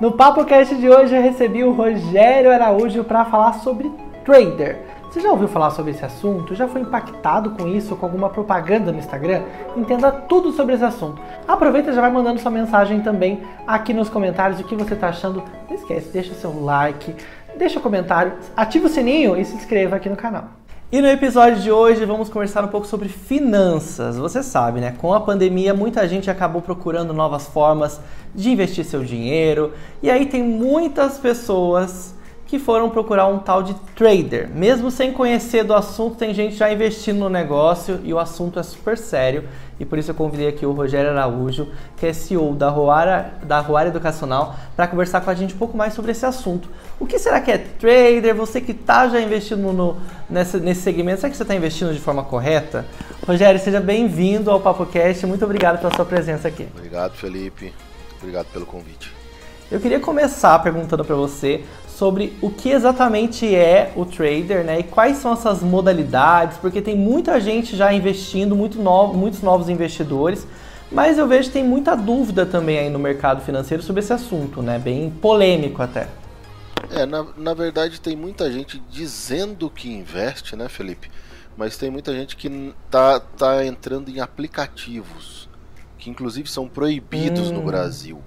No 0.00 0.12
Papo 0.12 0.46
Cast 0.46 0.74
de 0.76 0.88
hoje 0.88 1.14
eu 1.14 1.20
recebi 1.20 1.62
o 1.62 1.72
Rogério 1.72 2.50
Araújo 2.50 3.04
para 3.04 3.22
falar 3.26 3.52
sobre 3.54 3.92
trader. 4.24 4.78
Você 5.02 5.20
já 5.20 5.30
ouviu 5.30 5.46
falar 5.46 5.72
sobre 5.72 5.90
esse 5.90 6.02
assunto? 6.02 6.54
Já 6.54 6.66
foi 6.66 6.80
impactado 6.80 7.50
com 7.50 7.68
isso, 7.68 7.94
com 7.94 8.06
alguma 8.06 8.30
propaganda 8.30 8.90
no 8.90 8.98
Instagram? 8.98 9.42
Entenda 9.76 10.10
tudo 10.10 10.52
sobre 10.52 10.74
esse 10.74 10.84
assunto. 10.84 11.20
Aproveita 11.46 11.90
e 11.90 11.92
já 11.92 12.00
vai 12.00 12.10
mandando 12.10 12.40
sua 12.40 12.50
mensagem 12.50 13.02
também 13.02 13.42
aqui 13.66 13.92
nos 13.92 14.08
comentários 14.08 14.58
o 14.58 14.64
que 14.64 14.74
você 14.74 14.94
está 14.94 15.08
achando. 15.08 15.42
Não 15.68 15.76
esquece, 15.76 16.08
deixa 16.08 16.32
seu 16.32 16.64
like, 16.64 17.14
deixa 17.58 17.78
o 17.78 17.82
comentário, 17.82 18.32
ativa 18.56 18.86
o 18.86 18.88
sininho 18.88 19.36
e 19.36 19.44
se 19.44 19.54
inscreva 19.54 19.96
aqui 19.96 20.08
no 20.08 20.16
canal. 20.16 20.59
E 20.92 21.00
no 21.00 21.06
episódio 21.06 21.62
de 21.62 21.70
hoje 21.70 22.04
vamos 22.04 22.28
conversar 22.28 22.64
um 22.64 22.68
pouco 22.68 22.84
sobre 22.84 23.08
finanças. 23.08 24.18
Você 24.18 24.42
sabe, 24.42 24.80
né? 24.80 24.92
Com 24.98 25.14
a 25.14 25.20
pandemia, 25.20 25.72
muita 25.72 26.08
gente 26.08 26.28
acabou 26.28 26.60
procurando 26.60 27.12
novas 27.12 27.46
formas 27.46 28.00
de 28.34 28.50
investir 28.50 28.84
seu 28.84 29.04
dinheiro. 29.04 29.72
E 30.02 30.10
aí 30.10 30.26
tem 30.26 30.42
muitas 30.42 31.16
pessoas 31.16 32.12
que 32.44 32.58
foram 32.58 32.90
procurar 32.90 33.28
um 33.28 33.38
tal 33.38 33.62
de 33.62 33.74
trader. 33.94 34.50
Mesmo 34.52 34.90
sem 34.90 35.12
conhecer 35.12 35.62
do 35.62 35.74
assunto, 35.74 36.16
tem 36.16 36.34
gente 36.34 36.56
já 36.56 36.72
investindo 36.72 37.20
no 37.20 37.28
negócio 37.28 38.00
e 38.02 38.12
o 38.12 38.18
assunto 38.18 38.58
é 38.58 38.62
super 38.64 38.98
sério. 38.98 39.44
E 39.80 39.84
por 39.86 39.98
isso 39.98 40.10
eu 40.10 40.14
convidei 40.14 40.46
aqui 40.46 40.66
o 40.66 40.72
Rogério 40.72 41.10
Araújo, 41.10 41.66
que 41.96 42.06
é 42.06 42.12
CEO 42.12 42.54
da 42.54 42.68
Roara, 42.68 43.32
da 43.42 43.60
Roara 43.60 43.88
Educacional, 43.88 44.54
para 44.76 44.86
conversar 44.86 45.22
com 45.22 45.30
a 45.30 45.34
gente 45.34 45.54
um 45.54 45.56
pouco 45.56 45.74
mais 45.74 45.94
sobre 45.94 46.12
esse 46.12 46.26
assunto. 46.26 46.68
O 47.00 47.06
que 47.06 47.18
será 47.18 47.40
que 47.40 47.50
é 47.50 47.56
trader? 47.56 48.34
Você 48.34 48.60
que 48.60 48.72
está 48.72 49.08
já 49.08 49.18
investindo 49.18 49.72
no, 49.72 49.96
nesse, 50.28 50.58
nesse 50.58 50.82
segmento, 50.82 51.22
será 51.22 51.30
que 51.30 51.36
você 51.36 51.44
está 51.44 51.54
investindo 51.54 51.94
de 51.94 51.98
forma 51.98 52.22
correta? 52.22 52.84
Rogério, 53.26 53.58
seja 53.58 53.80
bem-vindo 53.80 54.50
ao 54.50 54.60
PapoCast. 54.60 55.26
Muito 55.26 55.46
obrigado 55.46 55.80
pela 55.80 55.94
sua 55.94 56.04
presença 56.04 56.46
aqui. 56.46 56.68
Obrigado, 56.76 57.14
Felipe. 57.14 57.72
Obrigado 58.18 58.46
pelo 58.52 58.66
convite. 58.66 59.10
Eu 59.70 59.80
queria 59.80 59.98
começar 59.98 60.58
perguntando 60.58 61.04
para 61.06 61.16
você 61.16 61.64
sobre 62.00 62.32
o 62.40 62.48
que 62.48 62.70
exatamente 62.70 63.54
é 63.54 63.92
o 63.94 64.06
trader, 64.06 64.64
né? 64.64 64.80
E 64.80 64.82
quais 64.82 65.18
são 65.18 65.34
essas 65.34 65.62
modalidades, 65.62 66.56
porque 66.56 66.80
tem 66.80 66.96
muita 66.96 67.38
gente 67.38 67.76
já 67.76 67.92
investindo, 67.92 68.56
muito 68.56 68.80
novo, 68.80 69.12
muitos 69.12 69.42
novos 69.42 69.68
investidores, 69.68 70.46
mas 70.90 71.18
eu 71.18 71.28
vejo 71.28 71.48
que 71.48 71.52
tem 71.52 71.62
muita 71.62 71.94
dúvida 71.94 72.46
também 72.46 72.78
aí 72.78 72.88
no 72.88 72.98
mercado 72.98 73.42
financeiro 73.42 73.82
sobre 73.82 74.00
esse 74.00 74.14
assunto, 74.14 74.62
né? 74.62 74.78
Bem 74.78 75.10
polêmico 75.10 75.82
até. 75.82 76.08
É, 76.90 77.04
na, 77.04 77.26
na 77.36 77.52
verdade 77.52 78.00
tem 78.00 78.16
muita 78.16 78.50
gente 78.50 78.82
dizendo 78.90 79.68
que 79.68 79.92
investe, 79.92 80.56
né, 80.56 80.70
Felipe? 80.70 81.10
Mas 81.54 81.76
tem 81.76 81.90
muita 81.90 82.14
gente 82.14 82.34
que 82.34 82.74
tá, 82.90 83.20
tá 83.20 83.62
entrando 83.66 84.08
em 84.08 84.20
aplicativos, 84.20 85.50
que 85.98 86.08
inclusive 86.08 86.50
são 86.50 86.66
proibidos 86.66 87.50
hum. 87.50 87.56
no 87.56 87.62
Brasil, 87.62 88.22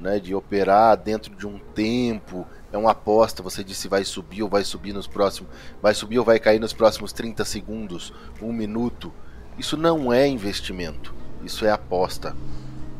né? 0.00 0.18
De 0.18 0.34
operar 0.34 0.96
dentro 0.96 1.34
de 1.34 1.46
um 1.46 1.58
tempo 1.74 2.46
é 2.72 2.78
uma 2.78 2.90
aposta, 2.90 3.42
você 3.42 3.62
disse 3.62 3.82
se 3.82 3.88
vai 3.88 4.04
subir 4.04 4.42
ou 4.42 4.48
vai 4.48 4.64
subir 4.64 4.92
nos 4.92 5.06
próximos, 5.06 5.48
vai 5.80 5.94
subir 5.94 6.18
ou 6.18 6.24
vai 6.24 6.40
cair 6.40 6.58
nos 6.58 6.72
próximos 6.72 7.12
30 7.12 7.44
segundos, 7.44 8.12
um 8.42 8.52
minuto. 8.52 9.12
Isso 9.56 9.76
não 9.76 10.12
é 10.12 10.26
investimento, 10.26 11.14
isso 11.44 11.64
é 11.64 11.70
aposta, 11.70 12.34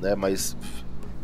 né? 0.01 0.14
Mas 0.14 0.56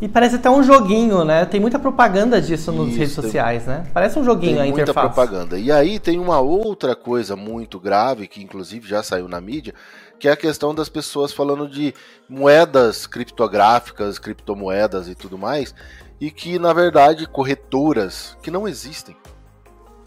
e 0.01 0.09
parece 0.09 0.37
até 0.37 0.49
um 0.49 0.63
joguinho, 0.63 1.25
né? 1.25 1.45
Tem 1.45 1.61
muita 1.61 1.79
propaganda 1.79 2.41
disso 2.41 2.73
nas 2.73 2.97
redes 2.97 3.13
sociais, 3.13 3.67
né? 3.67 3.85
Parece 3.93 4.19
um 4.19 4.25
joguinho 4.25 4.55
tem 4.55 4.63
a 4.63 4.65
muita 4.65 4.83
interface. 4.83 5.15
propaganda. 5.15 5.59
E 5.59 5.71
aí 5.71 5.99
tem 5.99 6.19
uma 6.19 6.41
outra 6.41 6.97
coisa 6.97 7.37
muito 7.37 7.79
grave 7.79 8.27
que 8.27 8.43
inclusive 8.43 8.89
já 8.89 9.03
saiu 9.03 9.29
na 9.29 9.41
mídia, 9.43 9.75
que 10.21 10.29
é 10.29 10.33
a 10.33 10.37
questão 10.37 10.75
das 10.75 10.91
pessoas 10.91 11.33
falando 11.33 11.67
de 11.67 11.95
moedas 12.29 13.07
criptográficas, 13.07 14.19
criptomoedas 14.19 15.09
e 15.09 15.15
tudo 15.15 15.39
mais, 15.39 15.75
e 16.21 16.31
que, 16.31 16.59
na 16.59 16.75
verdade, 16.75 17.27
corretoras 17.27 18.37
que 18.43 18.51
não 18.51 18.69
existem, 18.69 19.17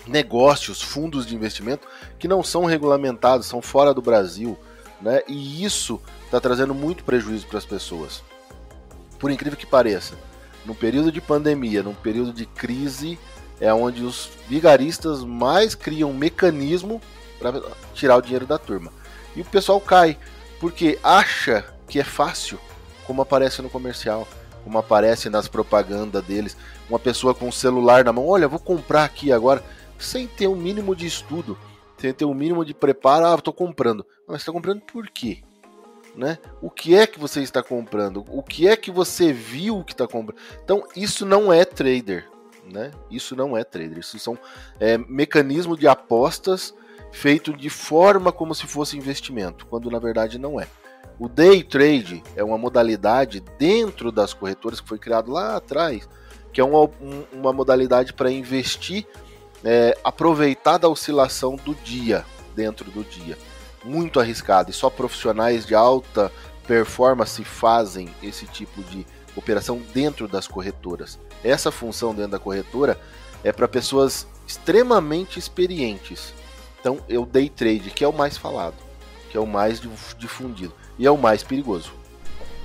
negócios, 0.06 0.82
fundos 0.82 1.26
de 1.26 1.36
investimento 1.36 1.88
que 2.20 2.28
não 2.28 2.44
são 2.44 2.66
regulamentados, 2.66 3.48
são 3.48 3.62
fora 3.62 3.94
do 3.94 4.02
Brasil, 4.02 4.58
né? 5.02 5.22
E 5.28 5.66
isso 5.66 6.00
está 6.26 6.40
trazendo 6.40 6.76
muito 6.76 7.04
prejuízo 7.04 7.48
para 7.48 7.58
as 7.58 7.66
pessoas. 7.66 8.24
Por 9.18 9.32
incrível 9.32 9.58
que 9.58 9.66
pareça, 9.66 10.14
no 10.64 10.76
período 10.76 11.12
de 11.12 11.20
pandemia, 11.20 11.82
no 11.82 11.96
período 11.96 12.32
de 12.32 12.46
crise, 12.46 13.18
é 13.60 13.74
onde 13.74 14.04
os 14.04 14.30
vigaristas 14.48 15.24
mais 15.24 15.74
criam 15.74 16.12
um 16.12 16.18
mecanismo 16.18 17.02
para 17.40 17.62
tirar 17.94 18.18
o 18.18 18.22
dinheiro 18.22 18.46
da 18.46 18.58
turma. 18.60 18.92
E 19.36 19.42
o 19.42 19.46
pessoal 19.46 19.80
cai, 19.82 20.18
porque 20.60 21.00
acha 21.04 21.66
que 21.88 22.00
é 22.00 22.04
fácil, 22.04 22.60
como 23.06 23.22
aparece 23.22 23.62
no 23.62 23.70
comercial 23.70 24.28
como 24.64 24.78
aparece 24.78 25.30
nas 25.30 25.48
propagandas 25.48 26.24
deles, 26.24 26.58
uma 26.90 26.98
pessoa 26.98 27.36
com 27.36 27.50
o 27.50 27.54
celular 27.54 28.04
na 28.04 28.14
mão, 28.14 28.26
olha, 28.26 28.48
vou 28.48 28.60
comprar 28.60 29.04
aqui 29.04 29.32
agora, 29.32 29.64
sem 30.00 30.26
ter 30.26 30.48
um 30.48 30.56
mínimo 30.56 30.96
de 30.96 31.06
estudo, 31.06 31.58
sem 31.98 32.14
ter 32.14 32.26
um 32.26 32.34
mínimo 32.34 32.66
de 32.66 32.74
preparo, 32.74 33.28
ah, 33.28 33.36
estou 33.36 33.54
comprando. 33.54 34.06
Mas 34.28 34.38
está 34.42 34.52
comprando 34.52 34.82
por 34.82 35.10
quê? 35.10 35.44
Né? 36.16 36.38
O 36.62 36.70
que 36.70 36.96
é 36.96 37.08
que 37.08 37.20
você 37.20 37.42
está 37.42 37.64
comprando? 37.64 38.24
O 38.30 38.44
que 38.44 38.68
é 38.68 38.76
que 38.76 38.92
você 38.92 39.34
viu 39.34 39.84
que 39.84 39.94
está 39.94 40.08
comprando? 40.08 40.40
Então, 40.64 40.84
isso 40.96 41.26
não 41.26 41.52
é 41.52 41.66
trader, 41.66 42.30
né? 42.72 42.92
Isso 43.10 43.36
não 43.36 43.58
é 43.58 43.64
trader. 43.64 43.98
Isso 43.98 44.20
são 44.20 44.38
é, 44.80 44.98
mecanismos 44.98 45.80
de 45.80 45.88
apostas 45.88 46.74
feito 47.14 47.54
de 47.54 47.70
forma 47.70 48.32
como 48.32 48.54
se 48.56 48.66
fosse 48.66 48.98
investimento, 48.98 49.68
quando 49.68 49.90
na 49.90 50.00
verdade 50.00 50.38
não 50.40 50.60
é. 50.60 50.68
O 51.20 51.30
day 51.30 51.64
trade 51.64 52.24
é 52.36 52.44
uma 52.44 52.58
modalidade 52.58 53.42
dentro 53.58 54.12
das 54.12 54.34
corretoras 54.34 54.82
que 54.82 54.90
foi 54.90 54.98
criado 54.98 55.32
lá 55.32 55.56
atrás, 55.56 56.10
que 56.52 56.60
é 56.60 56.64
uma, 56.64 56.90
uma 57.32 57.54
modalidade 57.54 58.14
para 58.14 58.32
investir, 58.32 59.06
é, 59.64 59.96
aproveitar 60.04 60.80
da 60.80 60.90
oscilação 60.90 61.56
do 61.56 61.76
dia 61.76 62.26
dentro 62.56 62.90
do 62.90 63.04
dia. 63.04 63.38
Muito 63.86 64.20
arriscado 64.20 64.72
e 64.72 64.74
só 64.74 64.90
profissionais 64.90 65.66
de 65.66 65.76
alta 65.76 66.32
performance 66.68 67.44
fazem 67.44 68.10
esse 68.24 68.48
tipo 68.48 68.82
de 68.84 69.06
operação 69.36 69.82
dentro 69.94 70.28
das 70.28 70.48
corretoras. 70.48 71.20
Essa 71.44 71.72
função 71.72 72.14
dentro 72.14 72.32
da 72.32 72.40
corretora 72.40 73.00
é 73.44 73.52
para 73.52 73.68
pessoas 73.68 74.26
extremamente 74.48 75.38
experientes. 75.38 76.34
Então, 76.84 77.00
eu 77.08 77.26
day 77.26 77.48
trade, 77.48 77.92
que 77.92 78.04
é 78.04 78.08
o 78.10 78.12
mais 78.12 78.38
falado, 78.38 78.76
que 79.30 79.38
é 79.38 79.40
o 79.40 79.48
mais 79.48 79.82
difundido 80.18 80.74
e 81.00 81.08
é 81.08 81.10
o 81.10 81.18
mais 81.18 81.42
perigoso. 81.42 81.94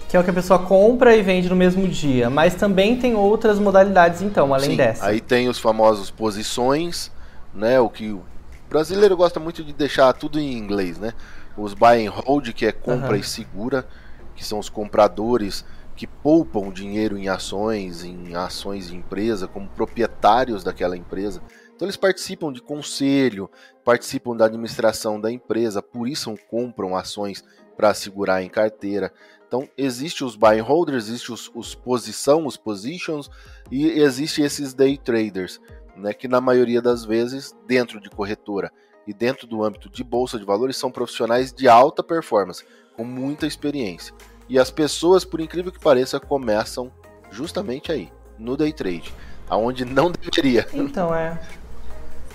Que 0.08 0.16
é 0.16 0.20
o 0.20 0.24
que 0.24 0.30
a 0.30 0.32
pessoa 0.32 0.58
compra 0.58 1.14
e 1.14 1.22
vende 1.22 1.48
no 1.48 1.54
mesmo 1.54 1.86
dia. 1.86 2.28
Mas 2.28 2.56
também 2.56 2.98
tem 2.98 3.14
outras 3.14 3.60
modalidades, 3.60 4.20
então, 4.20 4.52
além 4.52 4.70
Sim, 4.70 4.76
dessa. 4.76 5.06
Aí 5.06 5.20
tem 5.20 5.48
os 5.48 5.60
famosos 5.60 6.10
posições, 6.10 7.12
né? 7.54 7.78
O 7.78 7.88
que 7.88 8.10
o 8.10 8.20
brasileiro 8.68 9.16
gosta 9.16 9.38
muito 9.38 9.62
de 9.62 9.72
deixar 9.72 10.12
tudo 10.14 10.40
em 10.40 10.58
inglês, 10.58 10.98
né? 10.98 11.12
Os 11.56 11.72
buy 11.72 12.04
and 12.04 12.10
hold, 12.10 12.48
que 12.48 12.66
é 12.66 12.72
compra 12.72 13.12
uhum. 13.12 13.20
e 13.20 13.22
segura, 13.22 13.86
que 14.34 14.44
são 14.44 14.58
os 14.58 14.68
compradores 14.68 15.64
que 15.94 16.08
poupam 16.08 16.72
dinheiro 16.72 17.16
em 17.16 17.28
ações, 17.28 18.02
em 18.02 18.34
ações 18.34 18.88
de 18.88 18.96
empresa, 18.96 19.46
como 19.46 19.68
proprietários 19.68 20.64
daquela 20.64 20.96
empresa. 20.96 21.40
Então 21.78 21.86
eles 21.86 21.96
participam 21.96 22.52
de 22.52 22.60
conselho, 22.60 23.48
participam 23.84 24.36
da 24.36 24.46
administração 24.46 25.20
da 25.20 25.30
empresa, 25.30 25.80
por 25.80 26.08
isso 26.08 26.34
compram 26.50 26.96
ações 26.96 27.44
para 27.76 27.94
segurar 27.94 28.42
em 28.42 28.48
carteira. 28.48 29.12
Então, 29.46 29.68
existe 29.78 30.24
os 30.24 30.34
buy 30.34 30.58
and 30.58 30.64
holders, 30.64 31.06
existe 31.06 31.30
os, 31.30 31.48
os 31.54 31.76
posição, 31.76 32.46
os 32.46 32.56
positions, 32.56 33.30
e 33.70 33.86
existe 34.00 34.42
esses 34.42 34.74
day 34.74 34.98
traders, 34.98 35.60
né, 35.96 36.12
que 36.12 36.26
na 36.26 36.40
maioria 36.40 36.82
das 36.82 37.04
vezes, 37.04 37.54
dentro 37.64 38.00
de 38.00 38.10
corretora 38.10 38.72
e 39.06 39.14
dentro 39.14 39.46
do 39.46 39.62
âmbito 39.62 39.88
de 39.88 40.02
bolsa 40.02 40.36
de 40.36 40.44
valores, 40.44 40.76
são 40.76 40.90
profissionais 40.90 41.52
de 41.52 41.68
alta 41.68 42.02
performance, 42.02 42.64
com 42.96 43.04
muita 43.04 43.46
experiência. 43.46 44.12
E 44.48 44.58
as 44.58 44.72
pessoas, 44.72 45.24
por 45.24 45.40
incrível 45.40 45.70
que 45.70 45.78
pareça, 45.78 46.18
começam 46.18 46.92
justamente 47.30 47.92
aí, 47.92 48.10
no 48.36 48.56
day 48.56 48.72
trade, 48.72 49.14
aonde 49.48 49.84
não 49.84 50.10
deveria. 50.12 50.66
Então 50.74 51.14
é. 51.14 51.38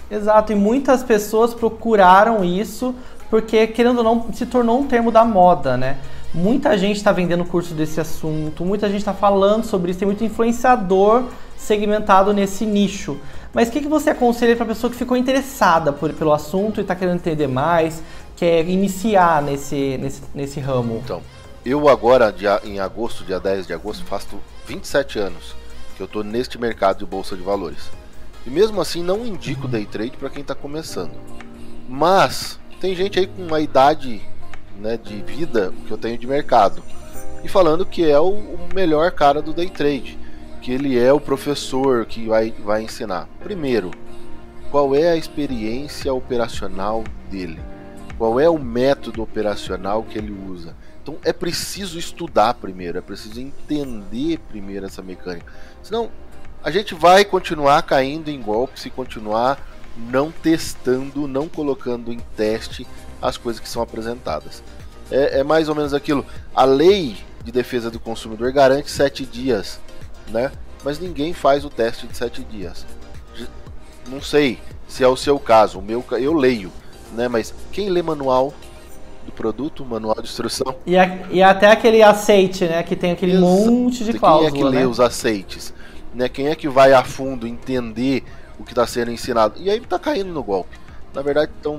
Exato, 0.10 0.52
e 0.52 0.56
muitas 0.56 1.04
pessoas 1.04 1.54
procuraram 1.54 2.44
isso 2.44 2.94
porque, 3.30 3.66
querendo 3.66 3.98
ou 3.98 4.04
não, 4.04 4.34
se 4.34 4.46
tornou 4.46 4.80
um 4.80 4.86
termo 4.86 5.12
da 5.12 5.26
moda, 5.26 5.76
né? 5.76 5.98
Muita 6.34 6.78
gente 6.78 6.98
está 6.98 7.12
vendendo 7.12 7.46
curso 7.46 7.74
desse 7.74 8.00
assunto, 8.00 8.64
muita 8.64 8.88
gente 8.88 9.00
está 9.00 9.14
falando 9.14 9.64
sobre 9.64 9.92
isso, 9.92 10.00
tem 10.00 10.06
muito 10.08 10.24
influenciador 10.24 11.26
segmentado 11.58 12.34
nesse 12.34 12.66
nicho. 12.66 13.18
Mas 13.54 13.70
o 13.70 13.72
que, 13.72 13.82
que 13.82 13.88
você 13.88 14.10
aconselha 14.10 14.56
para 14.56 14.66
a 14.66 14.68
pessoa 14.68 14.90
que 14.90 14.98
ficou 14.98 15.16
interessada 15.16 15.94
por, 15.94 16.12
pelo 16.14 16.34
assunto 16.34 16.80
e 16.80 16.82
está 16.82 16.96
querendo 16.96 17.16
entender 17.16 17.48
mais, 17.48 18.02
quer 18.36 18.68
iniciar 18.68 19.42
nesse, 19.42 19.98
nesse, 20.00 20.22
nesse 20.34 20.60
ramo? 20.60 21.02
Então, 21.04 21.22
eu 21.66 21.88
agora, 21.88 22.32
dia, 22.32 22.60
em 22.64 22.80
agosto, 22.80 23.24
dia 23.24 23.40
10 23.40 23.68
de 23.68 23.74
agosto, 23.74 24.04
faço 24.06 24.40
27 24.68 25.20
anos 25.20 25.56
que 25.96 26.02
eu 26.02 26.06
estou 26.06 26.24
neste 26.24 26.60
mercado 26.60 27.00
de 27.00 27.06
bolsa 27.06 27.36
de 27.36 27.44
valores. 27.44 27.90
E 28.46 28.50
mesmo 28.50 28.82
assim 28.82 29.02
não 29.02 29.26
indico 29.26 29.68
day 29.68 29.86
trade 29.86 30.18
para 30.18 30.30
quem 30.30 30.42
está 30.42 30.54
começando. 30.54 31.14
Mas 31.88 32.60
tem 32.80 32.96
gente 32.96 33.20
aí 33.20 33.28
com 33.28 33.44
uma 33.44 33.60
idade 33.60 34.22
né, 34.80 34.98
de 34.98 35.22
vida 35.22 35.74
que 35.88 35.92
eu 35.92 35.98
tenho 35.98 36.18
de 36.18 36.28
mercado 36.28 36.84
e 37.44 37.48
falando 37.48 37.86
que 37.86 38.10
é 38.10 38.20
o, 38.20 38.30
o 38.30 38.70
melhor 38.74 39.12
cara 39.12 39.42
do 39.42 39.54
day 39.54 39.70
trade, 39.70 40.18
que 40.62 40.72
ele 40.72 40.98
é 40.98 41.12
o 41.12 41.20
professor 41.20 42.06
que 42.06 42.28
vai, 42.28 42.52
vai 42.52 42.84
ensinar. 42.84 43.28
Primeiro, 43.42 43.92
qual 44.72 44.96
é 44.96 45.12
a 45.12 45.16
experiência 45.16 46.14
operacional 46.14 47.04
dele? 47.30 47.60
Qual 48.18 48.40
é 48.40 48.50
o 48.50 48.58
método 48.58 49.22
operacional 49.22 50.04
que 50.04 50.18
ele 50.18 50.32
usa? 50.32 50.76
Então 51.02 51.18
é 51.24 51.34
preciso 51.34 52.00
estudar 52.00 52.54
primeiro, 52.54 52.98
é 52.98 53.02
preciso 53.02 53.40
entender 53.42 54.40
primeiro 54.48 54.86
essa 54.86 55.02
mecânica. 55.02 55.52
Senão 55.82 56.10
a 56.64 56.72
gente 56.72 56.96
vai 56.96 57.26
continuar 57.26 57.82
caindo 57.84 58.30
em 58.30 58.42
golpe 58.42 58.80
se 58.80 58.90
continuar 58.90 59.60
não 60.10 60.32
testando, 60.32 61.28
não 61.28 61.48
colocando 61.48 62.12
em 62.12 62.20
teste 62.36 62.88
as 63.22 63.38
coisas 63.38 63.60
que 63.60 63.68
são 63.68 63.82
apresentadas. 63.82 64.64
É, 65.12 65.40
é 65.40 65.44
mais 65.44 65.68
ou 65.68 65.76
menos 65.76 65.94
aquilo. 65.94 66.26
A 66.56 66.64
lei 66.64 67.18
de 67.44 67.52
defesa 67.52 67.92
do 67.92 68.00
consumidor 68.00 68.52
garante 68.52 68.90
sete 68.90 69.26
dias, 69.26 69.80
né? 70.30 70.52
Mas 70.84 71.00
ninguém 71.00 71.34
faz 71.34 71.66
o 71.66 71.70
teste 71.70 72.08
de 72.08 72.16
sete 72.18 72.42
dias. 72.44 72.86
Não 74.08 74.22
sei 74.22 74.60
se 74.88 75.04
é 75.04 75.08
o 75.08 75.16
seu 75.16 75.38
caso. 75.38 75.80
O 75.80 75.82
meu, 75.82 76.04
eu 76.12 76.34
leio, 76.34 76.72
né? 77.14 77.28
Mas 77.28 77.54
quem 77.72 77.90
lê 77.90 78.02
manual 78.02 78.54
do 79.26 79.32
produto, 79.32 79.86
manual 79.86 80.16
de 80.16 80.28
instrução? 80.28 80.76
E, 80.86 80.98
a, 80.98 81.28
e 81.30 81.44
até 81.44 81.72
aquele 81.72 82.02
aceite, 82.02 82.66
né? 82.66 82.82
Que 82.84 82.96
tem 82.96 83.12
aquele 83.12 83.34
Exato. 83.34 83.46
monte 83.46 84.04
de 84.04 84.14
cláusula. 84.14 84.52
Quem 84.52 84.62
é 84.62 84.64
que 84.64 84.72
né? 84.72 84.80
lê 84.80 84.86
os 84.86 85.00
aceites? 85.00 85.74
Né? 86.14 86.30
Quem 86.30 86.48
é 86.48 86.56
que 86.56 86.68
vai 86.68 86.94
a 86.94 87.04
fundo 87.04 87.48
entender 87.48 88.24
o 88.60 88.64
que 88.64 88.72
está 88.72 88.86
sendo 88.86 89.12
ensinado? 89.12 89.56
E 89.60 89.70
aí 89.70 89.78
está 89.78 89.98
caindo 89.98 90.32
no 90.32 90.44
golpe. 90.44 90.78
Na 91.14 91.22
verdade, 91.22 91.52
estão 91.56 91.78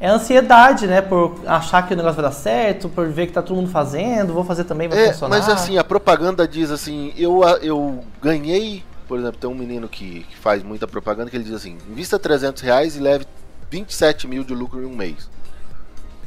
é 0.00 0.08
ansiedade, 0.08 0.86
né? 0.86 1.00
Por 1.00 1.40
achar 1.46 1.86
que 1.86 1.94
o 1.94 1.96
negócio 1.96 2.16
vai 2.16 2.24
dar 2.24 2.36
certo, 2.36 2.88
por 2.88 3.08
ver 3.08 3.26
que 3.26 3.32
tá 3.32 3.40
todo 3.40 3.56
mundo 3.56 3.70
fazendo, 3.70 4.34
vou 4.34 4.44
fazer 4.44 4.64
também, 4.64 4.88
vai 4.88 4.98
é, 4.98 5.12
funcionar. 5.12 5.36
Mas 5.36 5.48
assim, 5.48 5.78
a 5.78 5.84
propaganda 5.84 6.46
diz 6.46 6.70
assim, 6.70 7.12
eu, 7.16 7.42
eu 7.62 8.04
ganhei, 8.20 8.84
por 9.06 9.18
exemplo, 9.18 9.38
tem 9.40 9.48
um 9.48 9.54
menino 9.54 9.88
que, 9.88 10.24
que 10.24 10.36
faz 10.36 10.62
muita 10.62 10.86
propaganda 10.86 11.30
que 11.30 11.36
ele 11.36 11.44
diz 11.44 11.54
assim, 11.54 11.78
invista 11.88 12.18
300 12.18 12.60
reais 12.62 12.96
e 12.96 13.00
leve 13.00 13.24
27 13.70 14.26
mil 14.26 14.44
de 14.44 14.54
lucro 14.54 14.82
em 14.82 14.84
um 14.84 14.94
mês. 14.94 15.30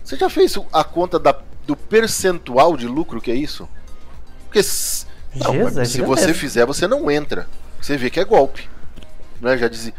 Você 0.04 0.16
já 0.16 0.30
fez 0.30 0.58
a 0.72 0.84
conta 0.84 1.20
da, 1.20 1.36
do 1.66 1.76
percentual 1.76 2.78
de 2.78 2.88
lucro 2.88 3.22
que 3.22 3.30
é 3.30 3.36
isso? 3.36 3.68
Porque 4.46 4.64
não, 5.38 5.54
Jesus, 5.54 5.78
é 5.78 5.86
se 5.86 6.02
você 6.02 6.34
fizer, 6.34 6.66
você 6.66 6.88
não 6.88 7.10
entra. 7.10 7.48
Você 7.82 7.98
vê 7.98 8.10
que 8.10 8.20
é 8.20 8.26
golpe. 8.26 8.70
Né? 9.42 9.58
Já 9.58 9.68
dizia. 9.68 9.94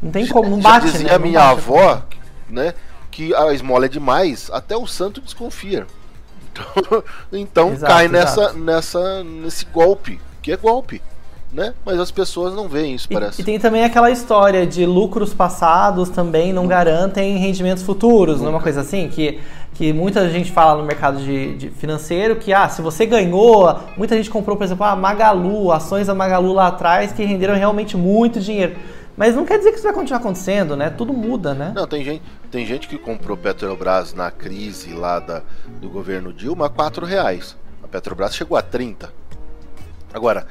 Não 0.00 0.10
tem 0.10 0.26
como, 0.26 0.50
não 0.50 0.60
bate, 0.60 0.86
já 0.86 0.92
dizia 0.92 1.08
né? 1.08 1.14
a 1.14 1.18
minha 1.18 1.42
avó, 1.42 2.02
né? 2.48 2.74
que 3.16 3.34
a 3.34 3.50
esmola 3.54 3.86
é 3.86 3.88
demais, 3.88 4.50
até 4.52 4.76
o 4.76 4.86
santo 4.86 5.22
desconfia. 5.22 5.86
Então, 6.52 7.04
então 7.32 7.72
exato, 7.72 7.90
cai 7.90 8.08
nessa, 8.08 8.52
nessa, 8.52 9.24
nesse 9.24 9.64
golpe, 9.64 10.20
que 10.42 10.52
é 10.52 10.56
golpe. 10.56 11.00
Né? 11.50 11.72
Mas 11.86 11.98
as 11.98 12.10
pessoas 12.10 12.54
não 12.54 12.68
veem 12.68 12.94
isso, 12.94 13.06
e, 13.08 13.14
parece. 13.14 13.40
E 13.40 13.44
tem 13.44 13.58
também 13.58 13.84
aquela 13.84 14.10
história 14.10 14.66
de 14.66 14.84
lucros 14.84 15.32
passados 15.32 16.10
também 16.10 16.52
não 16.52 16.66
garantem 16.66 17.38
rendimentos 17.38 17.82
futuros, 17.82 18.40
não 18.40 18.48
é 18.48 18.50
uma 18.50 18.60
coisa 18.60 18.82
assim? 18.82 19.08
Que, 19.08 19.40
que 19.76 19.92
muita 19.92 20.28
gente 20.30 20.50
fala 20.50 20.80
no 20.80 20.86
mercado 20.86 21.18
de, 21.18 21.54
de, 21.54 21.70
financeiro 21.70 22.36
que, 22.36 22.50
ah, 22.50 22.66
se 22.66 22.80
você 22.80 23.04
ganhou, 23.04 23.78
muita 23.94 24.16
gente 24.16 24.30
comprou, 24.30 24.56
por 24.56 24.64
exemplo, 24.64 24.84
a 24.84 24.96
Magalu, 24.96 25.70
ações 25.70 26.06
da 26.06 26.14
Magalu 26.14 26.54
lá 26.54 26.68
atrás 26.68 27.12
que 27.12 27.22
renderam 27.22 27.54
realmente 27.54 27.94
muito 27.94 28.40
dinheiro. 28.40 28.74
Mas 29.14 29.34
não 29.34 29.44
quer 29.44 29.58
dizer 29.58 29.70
que 29.70 29.76
isso 29.76 29.84
vai 29.84 29.92
continuar 29.92 30.20
acontecendo, 30.20 30.76
né? 30.76 30.88
Tudo 30.88 31.12
muda, 31.12 31.52
né? 31.54 31.72
Não, 31.74 31.86
tem 31.86 32.02
gente, 32.02 32.22
tem 32.50 32.64
gente 32.64 32.88
que 32.88 32.96
comprou 32.96 33.36
Petrobras 33.36 34.14
na 34.14 34.30
crise 34.30 34.94
lá 34.94 35.20
da, 35.20 35.42
do 35.66 35.90
governo 35.90 36.32
Dilma 36.32 36.66
a 36.66 36.70
4 36.70 37.04
reais. 37.04 37.54
A 37.82 37.88
Petrobras 37.88 38.34
chegou 38.34 38.56
a 38.56 38.62
30. 38.62 39.12
Agora, 40.12 40.46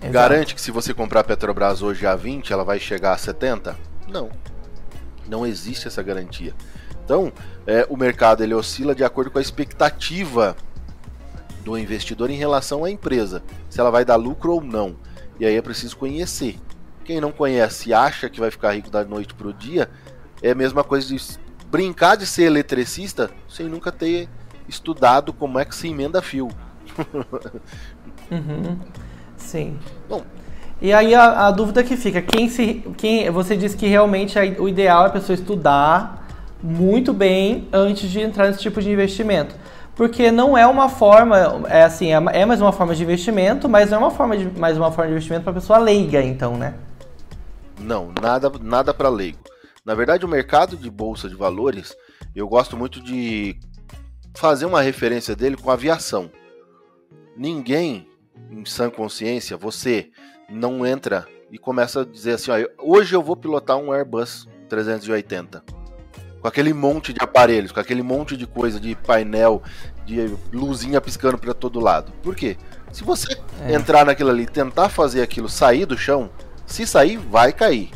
Exato. 0.00 0.12
garante 0.12 0.54
que 0.54 0.60
se 0.60 0.70
você 0.70 0.94
comprar 0.94 1.20
a 1.20 1.24
Petrobras 1.24 1.82
hoje 1.82 2.06
a 2.06 2.14
20, 2.14 2.52
ela 2.52 2.64
vai 2.64 2.78
chegar 2.78 3.12
a 3.12 3.18
70? 3.18 3.76
Não. 4.08 4.30
Não 5.28 5.44
existe 5.44 5.88
essa 5.88 6.02
garantia. 6.02 6.54
Então, 7.08 7.32
é, 7.66 7.86
o 7.88 7.96
mercado 7.96 8.42
ele 8.42 8.52
oscila 8.52 8.94
de 8.94 9.02
acordo 9.02 9.30
com 9.30 9.38
a 9.38 9.40
expectativa 9.40 10.54
do 11.64 11.78
investidor 11.78 12.28
em 12.28 12.36
relação 12.36 12.84
à 12.84 12.90
empresa, 12.90 13.42
se 13.70 13.80
ela 13.80 13.90
vai 13.90 14.04
dar 14.04 14.16
lucro 14.16 14.52
ou 14.52 14.60
não. 14.60 14.94
E 15.40 15.46
aí 15.46 15.56
é 15.56 15.62
preciso 15.62 15.96
conhecer. 15.96 16.58
Quem 17.06 17.18
não 17.18 17.32
conhece 17.32 17.88
e 17.88 17.94
acha 17.94 18.28
que 18.28 18.38
vai 18.38 18.50
ficar 18.50 18.74
rico 18.74 18.90
da 18.90 19.06
noite 19.06 19.32
pro 19.32 19.54
dia, 19.54 19.88
é 20.42 20.50
a 20.50 20.54
mesma 20.54 20.84
coisa 20.84 21.08
de 21.08 21.18
brincar 21.70 22.14
de 22.14 22.26
ser 22.26 22.42
eletricista 22.42 23.30
sem 23.48 23.70
nunca 23.70 23.90
ter 23.90 24.28
estudado 24.68 25.32
como 25.32 25.58
é 25.58 25.64
que 25.64 25.74
se 25.74 25.88
emenda 25.88 26.20
fio. 26.20 26.48
uhum. 28.30 28.78
Sim. 29.34 29.78
Bom, 30.06 30.26
e 30.78 30.92
aí 30.92 31.14
a, 31.14 31.46
a, 31.46 31.50
dúvida 31.52 31.82
que 31.82 31.96
fica, 31.96 32.20
quem 32.20 32.50
se, 32.50 32.84
quem, 32.98 33.30
você 33.30 33.56
disse 33.56 33.78
que 33.78 33.86
realmente 33.86 34.38
a, 34.38 34.42
o 34.60 34.68
ideal 34.68 35.04
é 35.04 35.06
a 35.06 35.10
pessoa 35.10 35.34
estudar 35.34 36.27
muito 36.62 37.12
bem 37.12 37.68
antes 37.72 38.10
de 38.10 38.20
entrar 38.20 38.48
nesse 38.48 38.60
tipo 38.60 38.80
de 38.80 38.90
investimento. 38.90 39.54
Porque 39.94 40.30
não 40.30 40.56
é 40.56 40.66
uma 40.66 40.88
forma, 40.88 41.66
é 41.68 41.82
assim, 41.82 42.12
é, 42.12 42.22
é 42.32 42.46
mais 42.46 42.60
uma 42.60 42.72
forma 42.72 42.94
de 42.94 43.02
investimento, 43.02 43.68
mas 43.68 43.90
não 43.90 43.98
é 43.98 44.00
uma 44.02 44.10
forma 44.10 44.36
de, 44.36 44.46
mais 44.58 44.76
uma 44.76 44.92
forma 44.92 45.06
de 45.06 45.12
investimento 45.12 45.44
para 45.44 45.52
pessoa 45.52 45.78
leiga, 45.78 46.22
então, 46.22 46.56
né? 46.56 46.74
Não, 47.80 48.12
nada, 48.20 48.50
nada 48.60 48.94
para 48.94 49.08
leigo. 49.08 49.38
Na 49.84 49.94
verdade, 49.94 50.24
o 50.24 50.28
mercado 50.28 50.76
de 50.76 50.90
bolsa 50.90 51.28
de 51.28 51.34
valores, 51.34 51.96
eu 52.34 52.46
gosto 52.46 52.76
muito 52.76 53.02
de 53.02 53.58
fazer 54.34 54.66
uma 54.66 54.82
referência 54.82 55.34
dele 55.34 55.56
com 55.56 55.70
aviação. 55.70 56.30
Ninguém, 57.36 58.06
em 58.50 58.64
sã 58.64 58.90
consciência, 58.90 59.56
você 59.56 60.10
não 60.48 60.86
entra 60.86 61.26
e 61.50 61.58
começa 61.58 62.02
a 62.02 62.04
dizer 62.04 62.34
assim: 62.34 62.50
ó, 62.50 62.56
hoje 62.78 63.14
eu 63.14 63.22
vou 63.22 63.36
pilotar 63.36 63.76
um 63.76 63.92
Airbus 63.92 64.48
380. 64.68 65.77
Com 66.40 66.48
aquele 66.48 66.72
monte 66.72 67.12
de 67.12 67.20
aparelhos, 67.20 67.72
com 67.72 67.80
aquele 67.80 68.02
monte 68.02 68.36
de 68.36 68.46
coisa, 68.46 68.78
de 68.78 68.94
painel, 68.94 69.62
de 70.04 70.34
luzinha 70.52 71.00
piscando 71.00 71.38
para 71.38 71.52
todo 71.52 71.80
lado. 71.80 72.12
Por 72.22 72.34
quê? 72.34 72.56
Se 72.92 73.04
você 73.04 73.36
é. 73.62 73.74
entrar 73.74 74.06
naquilo 74.06 74.30
ali 74.30 74.46
tentar 74.46 74.88
fazer 74.88 75.22
aquilo 75.22 75.48
sair 75.48 75.84
do 75.84 75.98
chão, 75.98 76.30
se 76.66 76.86
sair, 76.86 77.16
vai 77.16 77.52
cair. 77.52 77.90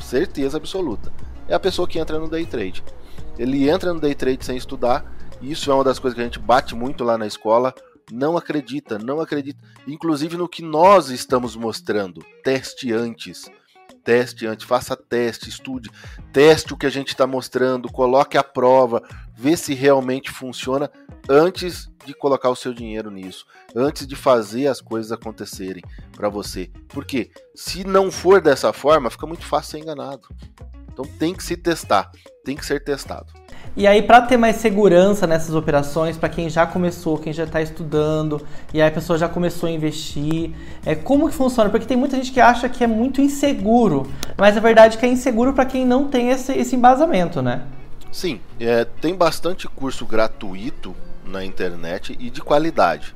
Certeza 0.00 0.56
absoluta. 0.56 1.12
É 1.48 1.54
a 1.54 1.60
pessoa 1.60 1.88
que 1.88 1.98
entra 1.98 2.18
no 2.18 2.28
day 2.28 2.44
trade. 2.44 2.84
Ele 3.38 3.68
entra 3.68 3.92
no 3.92 4.00
day 4.00 4.14
trade 4.14 4.44
sem 4.44 4.56
estudar, 4.56 5.04
e 5.40 5.50
isso 5.52 5.70
é 5.70 5.74
uma 5.74 5.84
das 5.84 5.98
coisas 5.98 6.14
que 6.14 6.20
a 6.20 6.24
gente 6.24 6.38
bate 6.38 6.74
muito 6.74 7.04
lá 7.04 7.18
na 7.18 7.26
escola. 7.26 7.74
Não 8.12 8.36
acredita, 8.36 8.98
não 8.98 9.20
acredita. 9.20 9.58
Inclusive 9.86 10.36
no 10.36 10.48
que 10.48 10.62
nós 10.62 11.10
estamos 11.10 11.56
mostrando. 11.56 12.24
Teste 12.42 12.92
antes. 12.92 13.50
Teste 14.06 14.46
antes, 14.46 14.64
faça 14.64 14.96
teste, 14.96 15.48
estude, 15.48 15.90
teste 16.32 16.72
o 16.72 16.76
que 16.76 16.86
a 16.86 16.90
gente 16.90 17.08
está 17.08 17.26
mostrando, 17.26 17.90
coloque 17.90 18.38
a 18.38 18.44
prova, 18.44 19.02
vê 19.36 19.56
se 19.56 19.74
realmente 19.74 20.30
funciona 20.30 20.88
antes 21.28 21.90
de 22.04 22.14
colocar 22.14 22.48
o 22.48 22.54
seu 22.54 22.72
dinheiro 22.72 23.10
nisso, 23.10 23.44
antes 23.74 24.06
de 24.06 24.14
fazer 24.14 24.68
as 24.68 24.80
coisas 24.80 25.10
acontecerem 25.10 25.82
para 26.12 26.28
você. 26.28 26.70
Porque 26.86 27.32
se 27.52 27.82
não 27.84 28.12
for 28.12 28.40
dessa 28.40 28.72
forma, 28.72 29.10
fica 29.10 29.26
muito 29.26 29.44
fácil 29.44 29.72
ser 29.72 29.78
enganado. 29.78 30.28
Então 30.92 31.04
tem 31.18 31.34
que 31.34 31.42
se 31.42 31.56
testar, 31.56 32.12
tem 32.44 32.56
que 32.56 32.64
ser 32.64 32.84
testado. 32.84 33.32
E 33.74 33.86
aí, 33.86 34.02
para 34.02 34.22
ter 34.22 34.36
mais 34.36 34.56
segurança 34.56 35.26
nessas 35.26 35.54
operações, 35.54 36.16
para 36.16 36.28
quem 36.28 36.48
já 36.48 36.66
começou, 36.66 37.18
quem 37.18 37.32
já 37.32 37.44
está 37.44 37.60
estudando, 37.60 38.40
e 38.72 38.80
aí 38.80 38.88
a 38.88 38.90
pessoa 38.90 39.18
já 39.18 39.28
começou 39.28 39.68
a 39.68 39.72
investir, 39.72 40.52
é, 40.84 40.94
como 40.94 41.28
que 41.28 41.34
funciona? 41.34 41.68
Porque 41.68 41.86
tem 41.86 41.96
muita 41.96 42.16
gente 42.16 42.32
que 42.32 42.40
acha 42.40 42.68
que 42.68 42.84
é 42.84 42.86
muito 42.86 43.20
inseguro, 43.20 44.06
mas 44.36 44.56
a 44.56 44.60
verdade 44.60 44.96
é 44.96 45.00
que 45.00 45.06
é 45.06 45.08
inseguro 45.08 45.52
para 45.52 45.64
quem 45.64 45.84
não 45.84 46.08
tem 46.08 46.30
esse, 46.30 46.52
esse 46.52 46.76
embasamento, 46.76 47.42
né? 47.42 47.62
Sim, 48.10 48.40
é, 48.58 48.84
tem 48.84 49.14
bastante 49.14 49.68
curso 49.68 50.06
gratuito 50.06 50.94
na 51.26 51.44
internet 51.44 52.16
e 52.18 52.30
de 52.30 52.40
qualidade. 52.40 53.14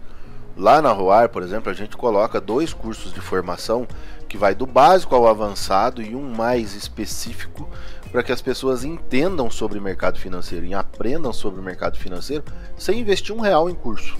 Lá 0.57 0.83
na 0.83 0.92
Roar, 0.92 1.30
por 1.30 1.42
exemplo, 1.42 1.71
a 1.71 1.75
gente 1.75 1.97
coloca 1.97 2.38
dois 2.38 2.75
cursos 2.75 3.14
de 3.14 3.21
formação 3.21 3.87
que 4.28 4.37
vai 4.37 4.54
do 4.54 4.66
básico 4.66 5.14
ao 5.14 5.26
avançado 5.26 6.02
e 6.02 6.14
um 6.14 6.35
mais 6.35 6.75
específico 6.75 7.69
para 8.11 8.23
que 8.23 8.33
as 8.33 8.43
pessoas 8.43 8.85
entendam 8.85 9.50
sobre 9.50 9.79
o 9.79 9.83
mercado 9.83 10.19
financeiro 10.19 10.67
e 10.67 10.75
aprendam 10.75 11.33
sobre 11.33 11.61
o 11.61 11.62
mercado 11.62 11.99
financeiro 11.99 12.45
sem 12.76 13.00
investir 13.00 13.35
um 13.35 13.40
real 13.40 13.71
em 13.71 13.75
curso, 13.75 14.17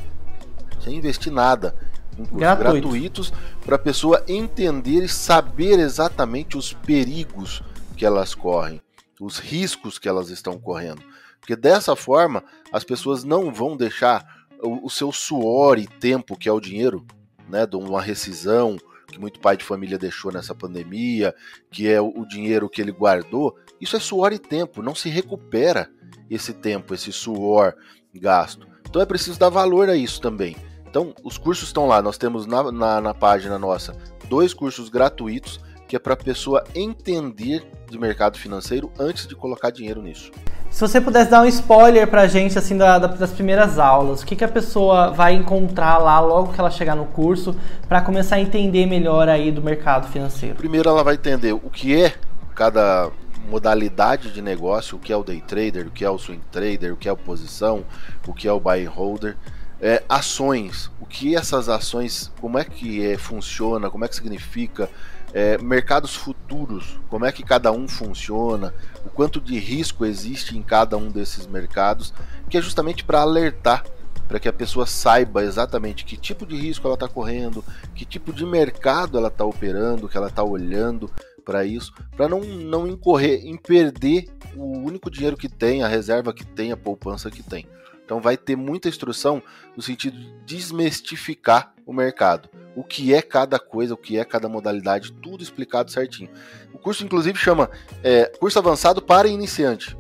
sem 0.81 0.97
investir 0.97 1.33
nada 1.33 1.75
em 2.13 2.25
cursos 2.25 2.39
Gratuito. 2.39 2.89
gratuitos 2.89 3.33
para 3.65 3.77
a 3.77 3.79
pessoa 3.79 4.23
entender 4.29 5.03
e 5.03 5.09
saber 5.09 5.79
exatamente 5.79 6.57
os 6.57 6.73
perigos 6.73 7.63
que 7.97 8.07
elas 8.07 8.35
correm, 8.35 8.81
os 9.21 9.39
riscos 9.39 9.99
que 9.99 10.09
elas 10.09 10.31
estão 10.31 10.59
correndo. 10.59 11.03
Porque 11.41 11.57
dessa 11.57 11.97
forma 11.97 12.45
as 12.73 12.85
pessoas 12.85 13.25
não 13.25 13.53
vão 13.53 13.77
deixar 13.77 14.47
o, 14.63 14.87
o 14.87 14.91
seu 14.91 15.11
suor 15.11 15.79
e 15.79 15.87
tempo, 15.87 16.37
que 16.37 16.49
é 16.49 16.53
o 16.53 16.61
dinheiro, 16.61 17.05
né, 17.49 17.67
de 17.67 17.77
uma 17.77 18.01
rescisão 18.01 18.79
que 19.11 19.21
muito 19.21 19.41
pai 19.41 19.57
de 19.57 19.65
família 19.65 19.99
deixou 19.99 20.33
nessa 20.33 20.55
pandemia, 20.55 21.35
que 21.71 21.89
é 21.89 22.01
o, 22.01 22.25
dinheiro 22.25 22.69
que 22.69 22.81
ele 22.81 22.93
guardou, 22.93 23.57
isso 23.81 23.97
é 23.97 24.01
suor 24.01 24.33
e 24.33 24.39
tempo, 24.39 24.83
não 24.83 24.95
se 24.95 25.09
recupera 25.09 25.91
esse 26.31 26.53
tempo, 26.53 26.95
esse 26.95 27.13
suor 27.13 27.75
gasto. 28.15 28.67
Então 28.89 29.03
é 29.03 29.07
preciso 29.07 29.39
dar 29.39 29.49
valor 29.49 29.89
a 29.89 29.97
isso 29.97 30.21
também. 30.21 30.57
Então, 30.89 31.15
os 31.23 31.39
cursos 31.39 31.69
estão 31.69 31.87
lá, 31.87 32.03
nós 32.03 32.19
temos 32.19 32.47
na, 32.47 32.73
na, 32.73 33.01
na 33.01 33.15
página 33.15 33.59
nossa 33.59 33.97
dois 34.29 34.53
cursos 34.53 34.89
gratuitos 34.89 35.61
que 35.91 35.97
é 35.97 35.99
para 35.99 36.15
a 36.15 36.17
pessoa 36.17 36.63
entender 36.73 37.69
de 37.91 37.99
mercado 37.99 38.39
financeiro 38.39 38.93
antes 38.97 39.27
de 39.27 39.35
colocar 39.35 39.71
dinheiro 39.71 40.01
nisso. 40.01 40.31
Se 40.71 40.81
você 40.81 41.01
pudesse 41.01 41.29
dar 41.29 41.43
um 41.43 41.47
spoiler 41.47 42.07
para 42.07 42.23
a 42.23 42.27
gente 42.29 42.57
assim 42.57 42.79
da, 42.79 42.97
das 42.97 43.33
primeiras 43.33 43.77
aulas, 43.77 44.23
o 44.23 44.27
que, 44.27 44.37
que 44.37 44.45
a 44.45 44.49
pessoa 44.49 45.11
vai 45.11 45.35
encontrar 45.35 45.99
lá 45.99 46.21
logo 46.21 46.53
que 46.53 46.61
ela 46.61 46.71
chegar 46.71 46.95
no 46.95 47.07
curso 47.07 47.57
para 47.89 48.01
começar 48.01 48.37
a 48.37 48.41
entender 48.41 48.87
melhor 48.87 49.29
aí 49.29 49.51
do 49.51 49.61
mercado 49.61 50.07
financeiro? 50.13 50.55
Primeiro 50.55 50.89
ela 50.89 51.03
vai 51.03 51.15
entender 51.15 51.55
o 51.55 51.69
que 51.69 52.01
é 52.01 52.15
cada 52.55 53.11
modalidade 53.49 54.33
de 54.33 54.41
negócio, 54.41 54.97
o 54.97 55.01
que 55.01 55.13
é 55.13 55.17
o 55.17 55.25
day 55.25 55.41
trader, 55.41 55.89
o 55.89 55.91
que 55.91 56.05
é 56.05 56.11
o 56.11 56.19
swing 56.19 56.43
trader, 56.53 56.93
o 56.93 56.97
que 56.97 57.09
é 57.09 57.11
a 57.11 57.17
posição, 57.17 57.85
o 58.29 58.33
que 58.33 58.47
é 58.47 58.53
o 58.53 58.61
buy 58.61 58.87
and 58.87 58.91
holder, 58.91 59.37
é, 59.81 60.05
ações, 60.09 60.89
o 61.01 61.07
que 61.07 61.35
essas 61.35 61.69
ações, 61.69 62.31
como 62.41 62.59
é 62.59 62.65
que 62.65 63.05
é, 63.05 63.17
funciona, 63.17 63.91
como 63.91 64.05
é 64.05 64.09
que 64.09 64.15
significa, 64.15 64.89
é, 65.33 65.59
mercados 65.59 66.15
futuros, 66.15 66.99
como 67.09 67.25
é 67.25 67.33
que 67.33 67.43
cada 67.43 67.71
um 67.73 67.87
funciona, 67.87 68.75
o 69.05 69.11
quanto 69.11 69.41
de 69.41 69.59
risco 69.59 70.05
existe 70.05 70.57
em 70.57 70.63
cada 70.63 70.97
um 70.97 71.09
desses 71.09 71.47
mercados, 71.47 72.13
que 72.49 72.59
é 72.59 72.61
justamente 72.61 73.05
para 73.05 73.21
alertar, 73.21 73.85
para 74.27 74.39
que 74.39 74.49
a 74.49 74.53
pessoa 74.53 74.87
saiba 74.87 75.43
exatamente 75.43 76.05
que 76.05 76.17
tipo 76.17 76.47
de 76.47 76.57
risco 76.57 76.87
ela 76.87 76.95
está 76.95 77.09
correndo, 77.09 77.65
que 77.95 78.05
tipo 78.05 78.33
de 78.33 78.47
mercado 78.47 79.19
ela 79.19 79.29
está 79.29 79.45
operando, 79.45 80.09
que 80.09 80.17
ela 80.17 80.29
está 80.29 80.43
olhando 80.45 81.11
para 81.45 81.65
isso, 81.65 81.93
para 82.17 82.29
não, 82.29 82.41
não 82.41 82.87
incorrer 82.87 83.45
em 83.45 83.57
perder 83.57 84.27
o 84.55 84.79
único 84.79 85.11
dinheiro 85.11 85.37
que 85.37 85.49
tem, 85.49 85.83
a 85.83 85.89
reserva 85.89 86.33
que 86.33 86.45
tem, 86.45 86.71
a 86.71 86.77
poupança 86.77 87.31
que 87.31 87.43
tem. 87.43 87.67
Então 88.05 88.21
vai 88.21 88.37
ter 88.37 88.57
muita 88.57 88.89
instrução 88.89 89.43
no 89.77 89.83
sentido 89.83 90.17
de 90.17 90.33
desmistificar 90.45 91.73
o 91.91 91.95
mercado. 91.95 92.49
O 92.77 92.85
que 92.85 93.13
é 93.13 93.21
cada 93.21 93.59
coisa, 93.59 93.95
o 93.95 93.97
que 93.97 94.17
é 94.17 94.25
cada 94.25 94.49
modalidade, 94.49 95.13
tudo 95.13 95.43
explicado 95.43 95.91
certinho. 95.91 96.31
O 96.73 96.79
curso, 96.79 97.05
inclusive, 97.05 97.37
chama 97.37 97.69
é, 98.03 98.27
curso 98.39 98.59
avançado 98.59 99.03
para 99.03 99.27
iniciante. 99.27 99.97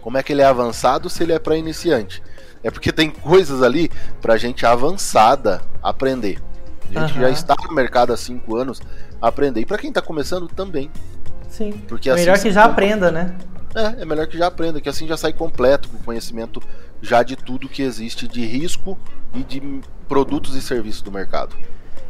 Como 0.00 0.16
é 0.16 0.22
que 0.22 0.32
ele 0.32 0.40
é 0.40 0.46
avançado 0.46 1.10
se 1.10 1.22
ele 1.22 1.32
é 1.32 1.38
para 1.38 1.56
iniciante? 1.56 2.22
É 2.62 2.70
porque 2.70 2.90
tem 2.90 3.10
coisas 3.10 3.62
ali 3.62 3.90
para 4.22 4.38
gente 4.38 4.64
avançada 4.64 5.60
aprender. 5.82 6.42
A 6.94 7.00
gente 7.00 7.16
uhum. 7.16 7.20
já 7.20 7.30
está 7.30 7.54
no 7.68 7.74
mercado 7.74 8.12
há 8.12 8.16
cinco 8.16 8.56
anos 8.56 8.80
aprender. 9.20 9.60
E 9.60 9.66
para 9.66 9.78
quem 9.78 9.90
está 9.90 10.00
começando 10.00 10.48
também. 10.48 10.90
Sim. 11.48 11.72
Porque 11.86 12.08
assim, 12.08 12.20
melhor 12.20 12.38
que 12.38 12.50
já 12.50 12.64
aprenda, 12.64 13.10
né? 13.10 13.36
É, 13.74 14.02
é 14.02 14.04
melhor 14.04 14.26
que 14.26 14.38
já 14.38 14.46
aprenda, 14.46 14.80
que 14.80 14.88
assim 14.88 15.06
já 15.06 15.16
sai 15.16 15.32
completo 15.32 15.88
com 15.88 15.98
conhecimento 15.98 16.62
já 17.04 17.22
de 17.22 17.36
tudo 17.36 17.68
que 17.68 17.82
existe 17.82 18.26
de 18.26 18.44
risco 18.44 18.96
e 19.34 19.42
de 19.42 19.62
produtos 20.08 20.56
e 20.56 20.62
serviços 20.62 21.02
do 21.02 21.12
mercado. 21.12 21.54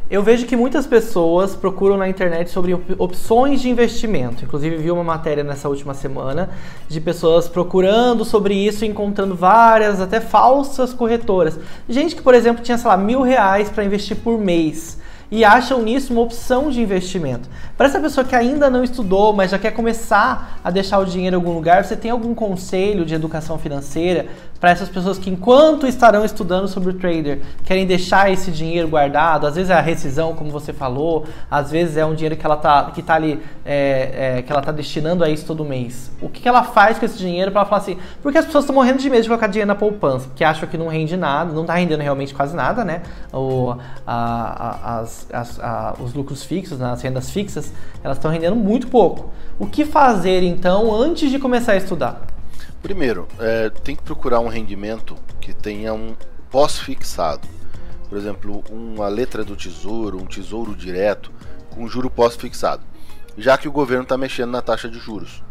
Eu 0.09 0.21
vejo 0.21 0.45
que 0.45 0.55
muitas 0.55 0.85
pessoas 0.85 1.55
procuram 1.55 1.97
na 1.97 2.07
internet 2.07 2.51
sobre 2.51 2.79
opções 2.97 3.59
de 3.59 3.69
investimento. 3.69 4.45
Inclusive, 4.45 4.77
vi 4.77 4.91
uma 4.91 5.03
matéria 5.03 5.43
nessa 5.43 5.67
última 5.67 5.95
semana 5.95 6.51
de 6.87 7.01
pessoas 7.01 7.47
procurando 7.47 8.23
sobre 8.23 8.53
isso 8.53 8.85
e 8.85 8.87
encontrando 8.87 9.35
várias, 9.35 9.99
até 9.99 10.21
falsas 10.21 10.93
corretoras. 10.93 11.59
Gente 11.89 12.15
que, 12.15 12.21
por 12.21 12.35
exemplo, 12.35 12.63
tinha, 12.63 12.77
sei 12.77 12.87
lá, 12.87 12.95
mil 12.95 13.21
reais 13.23 13.69
para 13.69 13.83
investir 13.83 14.17
por 14.17 14.39
mês 14.39 14.99
e 15.31 15.43
acham 15.43 15.81
nisso 15.81 16.13
uma 16.13 16.21
opção 16.21 16.69
de 16.69 16.81
investimento. 16.81 17.49
Para 17.77 17.87
essa 17.87 17.99
pessoa 17.99 18.23
que 18.23 18.35
ainda 18.35 18.69
não 18.69 18.83
estudou, 18.83 19.33
mas 19.33 19.51
já 19.51 19.59
quer 19.59 19.71
começar 19.71 20.59
a 20.63 20.69
deixar 20.69 20.99
o 20.99 21.05
dinheiro 21.05 21.35
em 21.35 21.39
algum 21.39 21.53
lugar, 21.53 21.83
você 21.83 21.95
tem 21.95 22.11
algum 22.11 22.33
conselho 22.33 23.05
de 23.05 23.15
educação 23.15 23.57
financeira 23.57 24.27
para 24.59 24.71
essas 24.71 24.89
pessoas 24.89 25.17
que, 25.17 25.29
enquanto 25.29 25.85
estarão 25.85 26.23
estudando 26.23 26.67
sobre 26.67 26.89
o 26.91 26.93
trader, 26.93 27.41
querem 27.63 27.85
deixar 27.85 28.31
esse 28.31 28.51
dinheiro 28.51 28.87
guardado? 28.87 29.45
Às 29.45 29.55
vezes 29.55 29.69
é 29.69 29.75
a 29.75 29.81
rescisão, 29.81 30.33
como 30.33 30.49
você 30.49 30.71
falou, 30.71 31.25
às 31.49 31.71
vezes 31.71 31.97
é 31.97 32.05
um 32.05 32.15
dinheiro 32.15 32.35
que 32.35 32.45
ela 32.45 32.55
está 32.55 32.91
que 32.91 33.01
tá 33.01 33.15
ali, 33.15 33.41
é, 33.65 34.37
é, 34.37 34.41
que 34.41 34.51
ela 34.51 34.61
está 34.61 34.71
destinando 34.71 35.23
a 35.23 35.29
isso 35.29 35.45
todo 35.45 35.65
mês. 35.65 36.11
O 36.21 36.29
que, 36.29 36.41
que 36.41 36.47
ela 36.47 36.63
faz 36.63 36.97
com 36.97 37.05
esse 37.05 37.17
dinheiro 37.17 37.51
para 37.51 37.65
falar 37.65 37.81
assim? 37.81 37.97
Porque 38.21 38.37
as 38.37 38.45
pessoas 38.45 38.63
estão 38.63 38.75
morrendo 38.75 38.99
de 38.99 39.09
medo 39.09 39.23
de 39.23 39.27
colocar 39.27 39.47
dinheiro 39.47 39.67
na 39.67 39.75
poupança, 39.75 40.27
porque 40.27 40.43
acham 40.43 40.67
que 40.67 40.77
não 40.77 40.87
rende 40.87 41.17
nada, 41.17 41.53
não 41.53 41.61
está 41.61 41.75
rendendo 41.75 42.01
realmente 42.01 42.33
quase 42.33 42.55
nada, 42.55 42.83
né? 42.83 43.01
Ou 43.31 43.77
a, 44.07 44.97
a, 44.97 44.99
as, 44.99 45.27
a, 45.59 45.95
os 45.99 46.13
lucros 46.13 46.43
fixos, 46.43 46.79
né? 46.79 46.91
as 46.91 47.01
rendas 47.01 47.29
fixas, 47.29 47.73
elas 48.03 48.17
estão 48.17 48.31
rendendo 48.31 48.55
muito 48.55 48.87
pouco. 48.87 49.31
O 49.59 49.67
que 49.67 49.85
fazer 49.85 50.43
então 50.43 50.93
antes 50.93 51.29
de 51.29 51.39
começar 51.39 51.73
a 51.73 51.77
estudar? 51.77 52.34
Primeiro, 52.85 53.27
é, 53.39 53.71
tem 53.71 53.95
que 53.95 54.03
procurar 54.03 54.39
um 54.41 54.47
rendimento 54.47 55.15
que 55.41 55.55
tenha 55.55 55.91
um 55.91 56.15
pós-fixado. 56.51 57.47
Por 58.07 58.15
exemplo, 58.15 58.63
uma 58.69 59.07
letra 59.07 59.43
do 59.43 59.55
tesouro, 59.55 60.21
um 60.21 60.27
tesouro 60.27 60.75
direto, 60.75 61.31
com 61.71 61.87
juro 61.87 62.11
pós-fixado. 62.11 62.83
Já 63.35 63.57
que 63.57 63.67
o 63.67 63.71
governo 63.71 64.03
está 64.03 64.15
mexendo 64.15 64.51
na 64.51 64.61
taxa 64.61 64.87
de 64.87 64.99
juros. 64.99 65.43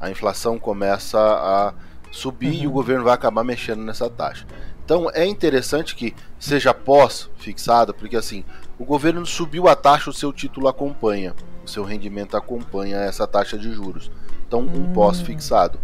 A 0.00 0.10
inflação 0.10 0.58
começa 0.58 1.16
a 1.20 1.72
subir 2.10 2.48
uhum. 2.48 2.54
e 2.54 2.66
o 2.66 2.70
uhum. 2.70 2.74
governo 2.74 3.04
vai 3.04 3.14
acabar 3.14 3.44
mexendo 3.44 3.84
nessa 3.84 4.10
taxa. 4.10 4.44
Então 4.84 5.08
é 5.14 5.24
interessante 5.24 5.94
que 5.94 6.12
seja 6.40 6.74
pós-fixada, 6.74 7.94
porque 7.94 8.16
assim, 8.16 8.44
o 8.76 8.84
governo 8.84 9.24
subiu 9.24 9.68
a 9.68 9.76
taxa, 9.76 10.10
o 10.10 10.12
seu 10.12 10.32
título 10.32 10.66
acompanha, 10.66 11.36
o 11.64 11.68
seu 11.68 11.84
rendimento 11.84 12.36
acompanha 12.36 12.96
essa 12.96 13.28
taxa 13.28 13.56
de 13.56 13.70
juros. 13.70 14.10
Então, 14.44 14.62
um 14.62 14.90
hum. 14.90 14.92
pós-fixado. 14.92 15.78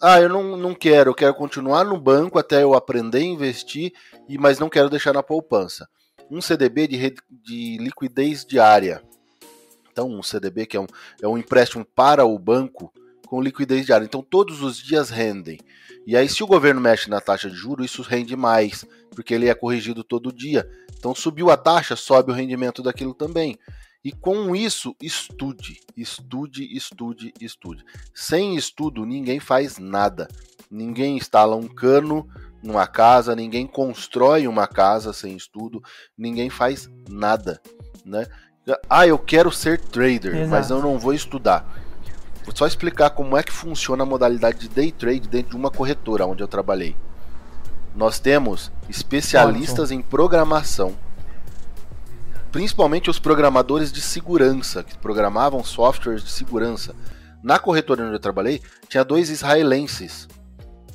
Ah, 0.00 0.20
eu 0.20 0.28
não, 0.28 0.56
não 0.56 0.74
quero, 0.74 1.10
eu 1.10 1.14
quero 1.14 1.34
continuar 1.34 1.84
no 1.84 1.98
banco 1.98 2.38
até 2.38 2.62
eu 2.62 2.74
aprender 2.74 3.18
a 3.18 3.22
investir, 3.22 3.92
e 4.28 4.38
mas 4.38 4.58
não 4.58 4.68
quero 4.68 4.88
deixar 4.88 5.12
na 5.12 5.24
poupança. 5.24 5.88
Um 6.30 6.40
CDB 6.40 6.86
de, 6.86 7.14
de 7.30 7.78
liquidez 7.78 8.44
diária. 8.44 9.02
Então, 9.90 10.08
um 10.08 10.22
CDB 10.22 10.66
que 10.66 10.76
é 10.76 10.80
um, 10.80 10.86
é 11.20 11.26
um 11.26 11.36
empréstimo 11.36 11.84
para 11.84 12.24
o 12.24 12.38
banco 12.38 12.92
com 13.26 13.42
liquidez 13.42 13.84
diária. 13.84 14.04
Então, 14.04 14.22
todos 14.22 14.62
os 14.62 14.78
dias 14.78 15.10
rendem. 15.10 15.58
E 16.06 16.16
aí, 16.16 16.28
se 16.28 16.44
o 16.44 16.46
governo 16.46 16.80
mexe 16.80 17.10
na 17.10 17.20
taxa 17.20 17.50
de 17.50 17.56
juros, 17.56 17.86
isso 17.86 18.02
rende 18.02 18.36
mais, 18.36 18.86
porque 19.10 19.34
ele 19.34 19.48
é 19.48 19.54
corrigido 19.54 20.04
todo 20.04 20.32
dia. 20.32 20.68
Então, 20.96 21.14
subiu 21.14 21.50
a 21.50 21.56
taxa, 21.56 21.96
sobe 21.96 22.30
o 22.30 22.34
rendimento 22.34 22.82
daquilo 22.82 23.14
também. 23.14 23.58
E 24.04 24.12
com 24.12 24.54
isso, 24.54 24.94
estude, 25.02 25.80
estude, 25.96 26.76
estude, 26.76 27.34
estude. 27.40 27.84
Sem 28.14 28.56
estudo, 28.56 29.04
ninguém 29.04 29.40
faz 29.40 29.78
nada. 29.78 30.28
Ninguém 30.70 31.16
instala 31.16 31.56
um 31.56 31.66
cano 31.66 32.28
numa 32.62 32.86
casa, 32.86 33.34
ninguém 33.34 33.66
constrói 33.66 34.46
uma 34.46 34.66
casa 34.66 35.12
sem 35.12 35.36
estudo, 35.36 35.82
ninguém 36.16 36.50
faz 36.50 36.88
nada, 37.08 37.60
né? 38.04 38.26
Ah, 38.88 39.06
eu 39.06 39.18
quero 39.18 39.50
ser 39.50 39.80
trader, 39.80 40.34
Exato. 40.34 40.50
mas 40.50 40.70
eu 40.70 40.82
não 40.82 40.98
vou 40.98 41.14
estudar. 41.14 41.66
Vou 42.44 42.54
só 42.54 42.66
explicar 42.66 43.10
como 43.10 43.36
é 43.36 43.42
que 43.42 43.52
funciona 43.52 44.02
a 44.02 44.06
modalidade 44.06 44.58
de 44.58 44.68
day 44.68 44.92
trade 44.92 45.28
dentro 45.28 45.50
de 45.50 45.56
uma 45.56 45.70
corretora 45.70 46.26
onde 46.26 46.42
eu 46.42 46.48
trabalhei. 46.48 46.94
Nós 47.94 48.20
temos 48.20 48.70
especialistas 48.88 49.90
em 49.90 50.02
programação 50.02 50.94
principalmente 52.50 53.10
os 53.10 53.18
programadores 53.18 53.92
de 53.92 54.00
segurança, 54.00 54.82
que 54.82 54.96
programavam 54.98 55.62
softwares 55.62 56.22
de 56.22 56.30
segurança. 56.30 56.94
Na 57.42 57.58
corretora 57.58 58.04
onde 58.04 58.14
eu 58.14 58.20
trabalhei, 58.20 58.60
tinha 58.88 59.04
dois 59.04 59.30
israelenses, 59.30 60.26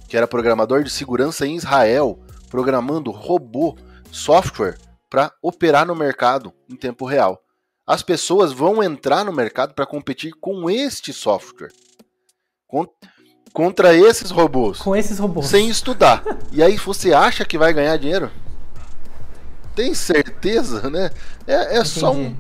que 0.08 0.18
era 0.18 0.28
programador 0.28 0.84
de 0.84 0.90
segurança 0.90 1.46
em 1.46 1.56
Israel, 1.56 2.20
programando 2.50 3.12
robô, 3.12 3.78
software 4.12 4.78
para 5.10 5.32
operar 5.42 5.86
no 5.86 5.96
mercado 5.96 6.54
em 6.70 6.76
tempo 6.76 7.06
real. 7.06 7.42
As 7.86 8.02
pessoas 8.02 8.52
vão 8.52 8.82
entrar 8.82 9.26
no 9.26 9.34
mercado 9.34 9.74
para 9.74 9.86
competir 9.86 10.34
com 10.40 10.70
este 10.70 11.12
software. 11.12 11.72
Contra 13.54 13.94
esses 13.96 14.32
robôs. 14.32 14.80
Com 14.80 14.96
esses 14.96 15.20
robôs. 15.20 15.48
Sem 15.48 15.70
estudar. 15.70 16.24
e 16.52 16.64
aí 16.64 16.78
você 16.78 17.14
acha 17.14 17.46
que 17.46 17.58
vai 17.58 17.74
ganhar 17.74 17.98
dinheiro? 17.98 18.32
Tem 19.76 19.94
certeza, 19.94 20.90
né? 20.90 21.10
É, 21.48 21.78
é 21.78 21.84
só 21.84 22.14
um. 22.14 22.36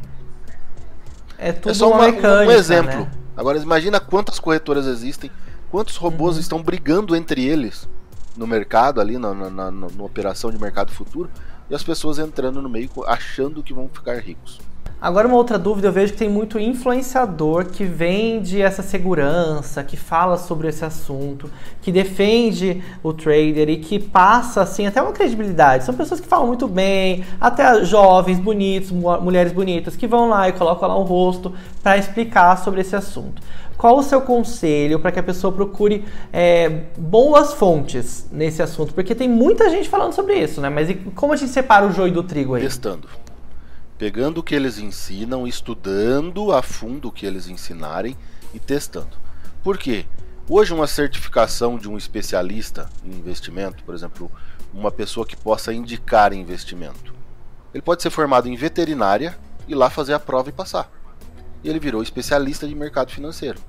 É 1.38 1.52
tudo 1.52 1.72
é 1.72 1.74
só 1.74 1.92
uma, 1.92 2.06
mecânica, 2.06 2.48
um 2.48 2.52
exemplo. 2.52 3.00
Né? 3.02 3.12
Agora 3.36 3.58
imagina 3.58 4.00
quantas 4.00 4.40
corretoras 4.40 4.86
existem, 4.86 5.32
quantos 5.70 5.96
robôs 5.98 6.36
uhum. 6.36 6.42
estão 6.42 6.64
brigando 6.64 7.16
entre 7.16 7.44
eles 7.44 7.88
no 8.38 8.48
mercado 8.48 9.02
ali, 9.02 9.18
na, 9.18 9.34
na, 9.34 9.50
na, 9.50 9.72
na 9.72 10.04
operação 10.04 10.52
de 10.52 10.60
mercado 10.60 10.92
futuro, 10.92 11.30
e 11.70 11.76
as 11.76 11.84
pessoas 11.84 12.20
entrando 12.20 12.62
no 12.62 12.70
meio 12.70 12.90
achando 13.06 13.64
que 13.64 13.74
vão 13.74 13.90
ficar 13.90 14.20
ricos. 14.20 14.60
Agora, 15.04 15.28
uma 15.28 15.36
outra 15.36 15.60
dúvida, 15.60 15.90
eu 15.90 15.92
vejo 15.92 16.14
que 16.14 16.20
tem 16.20 16.30
muito 16.30 16.58
influenciador 16.58 17.66
que 17.66 17.84
vende 17.84 18.62
essa 18.62 18.82
segurança, 18.82 19.84
que 19.84 19.98
fala 19.98 20.38
sobre 20.38 20.70
esse 20.70 20.86
assunto, 20.86 21.52
que 21.82 21.92
defende 21.92 22.82
o 23.04 23.12
trader 23.12 23.68
e 23.68 23.76
que 23.80 24.00
passa, 24.00 24.62
assim, 24.62 24.88
até 24.88 25.02
uma 25.02 25.12
credibilidade. 25.12 25.84
São 25.84 25.94
pessoas 25.94 26.22
que 26.22 26.28
falam 26.28 26.48
muito 26.48 26.70
bem, 26.70 27.26
até 27.38 27.84
jovens, 27.84 28.40
bonitos, 28.40 28.92
mulheres 28.92 29.52
bonitas, 29.52 29.94
que 29.98 30.08
vão 30.08 30.30
lá 30.30 30.48
e 30.48 30.54
colocam 30.54 30.88
lá 30.88 30.98
o 30.98 31.04
rosto 31.04 31.52
para 31.84 31.98
explicar 31.98 32.58
sobre 32.60 32.80
esse 32.80 32.96
assunto. 32.96 33.42
Qual 33.78 33.98
o 33.98 34.04
seu 34.04 34.22
conselho 34.22 35.02
para 35.02 35.12
que 35.12 35.20
a 35.20 35.24
pessoa 35.24 35.52
procure 35.52 36.06
é, 36.32 36.84
boas 36.98 37.52
fontes 37.52 38.26
nesse 38.32 38.62
assunto? 38.62 38.94
Porque 38.94 39.14
tem 39.14 39.28
muita 39.28 39.70
gente 39.70 39.90
falando 39.90 40.14
sobre 40.14 40.36
isso, 40.36 40.62
né? 40.62 40.70
Mas 40.70 40.96
como 41.14 41.34
a 41.34 41.36
gente 41.36 41.52
separa 41.52 41.86
o 41.86 41.92
joio 41.92 42.14
do 42.14 42.24
trigo 42.24 42.56
aí? 42.56 42.64
Testando 42.64 43.06
pegando 44.04 44.40
o 44.40 44.44
que 44.44 44.54
eles 44.54 44.80
ensinam, 44.80 45.48
estudando 45.48 46.52
a 46.52 46.62
fundo 46.62 47.08
o 47.08 47.12
que 47.12 47.26
eles 47.26 47.48
ensinarem 47.48 48.18
e 48.54 48.60
testando. 48.60 49.16
Por 49.64 49.78
quê? 49.78 50.06
Hoje 50.50 50.74
uma 50.74 50.88
certificação 50.88 51.78
de 51.78 51.88
um 51.88 51.98
especialista 51.98 52.90
em 53.02 53.12
investimento, 53.12 53.82
por 53.86 53.96
exemplo, 53.96 54.30
uma 54.74 54.92
pessoa 54.92 55.26
que 55.26 55.38
possa 55.38 55.74
indicar 55.74 56.34
investimento, 56.34 57.14
ele 57.74 57.82
pode 57.82 58.02
ser 58.02 58.10
formado 58.10 58.50
em 58.50 58.58
veterinária 58.58 59.40
e 59.70 59.74
lá 59.74 59.90
fazer 59.90 60.12
a 60.12 60.20
prova 60.20 60.50
e 60.50 60.52
passar. 60.52 60.92
E 61.64 61.70
ele 61.70 61.80
virou 61.80 62.04
especialista 62.04 62.68
de 62.68 62.76
mercado 62.76 63.10
financeiro. 63.10 63.62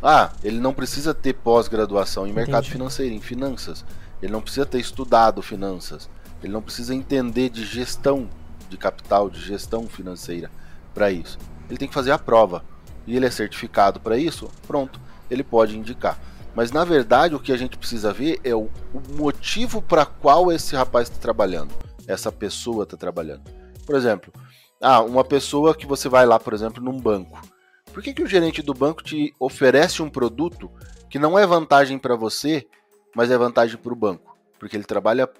Ah, 0.00 0.30
ele 0.44 0.60
não 0.60 0.72
precisa 0.72 1.12
ter 1.12 1.32
pós-graduação 1.32 2.24
em 2.24 2.32
mercado 2.32 2.62
Entendi. 2.62 2.70
financeiro, 2.70 3.14
em 3.16 3.20
finanças. 3.20 3.84
Ele 4.22 4.30
não 4.30 4.42
precisa 4.42 4.64
ter 4.64 4.78
estudado 4.78 5.42
finanças. 5.42 6.08
Ele 6.40 6.52
não 6.52 6.62
precisa 6.62 6.94
entender 6.94 7.50
de 7.50 7.64
gestão 7.64 8.30
de 8.68 8.76
capital, 8.76 9.30
de 9.30 9.40
gestão 9.40 9.86
financeira 9.86 10.50
para 10.94 11.10
isso. 11.10 11.38
Ele 11.68 11.78
tem 11.78 11.88
que 11.88 11.94
fazer 11.94 12.10
a 12.10 12.18
prova. 12.18 12.64
E 13.06 13.16
ele 13.16 13.26
é 13.26 13.30
certificado 13.30 14.00
para 14.00 14.16
isso, 14.16 14.50
pronto, 14.66 15.00
ele 15.30 15.44
pode 15.44 15.78
indicar. 15.78 16.18
Mas 16.54 16.72
na 16.72 16.84
verdade 16.84 17.34
o 17.34 17.40
que 17.40 17.52
a 17.52 17.56
gente 17.56 17.76
precisa 17.76 18.12
ver 18.12 18.40
é 18.42 18.54
o, 18.54 18.70
o 18.92 19.00
motivo 19.16 19.80
para 19.80 20.04
qual 20.04 20.50
esse 20.50 20.74
rapaz 20.74 21.08
está 21.08 21.20
trabalhando, 21.20 21.72
essa 22.08 22.32
pessoa 22.32 22.84
está 22.84 22.96
trabalhando. 22.96 23.42
Por 23.84 23.94
exemplo, 23.94 24.32
ah, 24.80 25.00
uma 25.00 25.22
pessoa 25.22 25.74
que 25.74 25.86
você 25.86 26.08
vai 26.08 26.26
lá, 26.26 26.40
por 26.40 26.52
exemplo, 26.52 26.82
num 26.82 26.98
banco. 26.98 27.40
Por 27.92 28.02
que, 28.02 28.12
que 28.12 28.22
o 28.22 28.26
gerente 28.26 28.62
do 28.62 28.74
banco 28.74 29.02
te 29.02 29.34
oferece 29.38 30.02
um 30.02 30.10
produto 30.10 30.70
que 31.08 31.18
não 31.18 31.38
é 31.38 31.46
vantagem 31.46 31.98
para 31.98 32.16
você, 32.16 32.66
mas 33.14 33.30
é 33.30 33.38
vantagem 33.38 33.76
para 33.76 33.92
o 33.92 33.96
banco? 33.96 34.36
Porque 34.58 34.76
ele 34.76 34.84
trabalha 34.84 35.30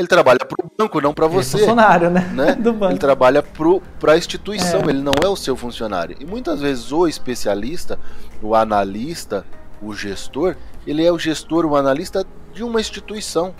ele 0.00 0.08
trabalha 0.08 0.38
para 0.38 0.66
o 0.66 0.70
banco, 0.76 1.00
não 1.00 1.14
para 1.14 1.26
você. 1.26 1.56
É 1.56 1.60
funcionário, 1.60 2.10
né? 2.10 2.20
né? 2.34 2.54
Do 2.58 2.72
banco. 2.72 2.92
Ele 2.92 2.98
trabalha 2.98 3.42
para 3.42 4.12
a 4.12 4.18
instituição, 4.18 4.80
é. 4.80 4.90
ele 4.90 5.02
não 5.02 5.12
é 5.22 5.28
o 5.28 5.36
seu 5.36 5.56
funcionário. 5.56 6.16
E 6.18 6.24
muitas 6.24 6.60
vezes 6.60 6.90
o 6.90 7.06
especialista, 7.06 7.98
o 8.42 8.54
analista, 8.54 9.44
o 9.82 9.94
gestor, 9.94 10.56
ele 10.86 11.04
é 11.04 11.12
o 11.12 11.18
gestor, 11.18 11.64
o 11.66 11.76
analista 11.76 12.24
de 12.52 12.64
uma 12.64 12.80
instituição. 12.80 13.54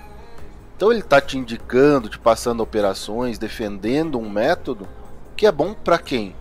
Então 0.77 0.91
ele 0.91 1.01
está 1.01 1.21
te 1.21 1.37
indicando, 1.37 2.09
te 2.09 2.19
passando 2.19 2.63
operações, 2.63 3.39
defendendo 3.39 4.19
um 4.19 4.29
método 4.31 4.89
que 5.37 5.47
é 5.47 5.53
bom 5.53 5.75
para 5.75 5.99
quem? 5.99 6.35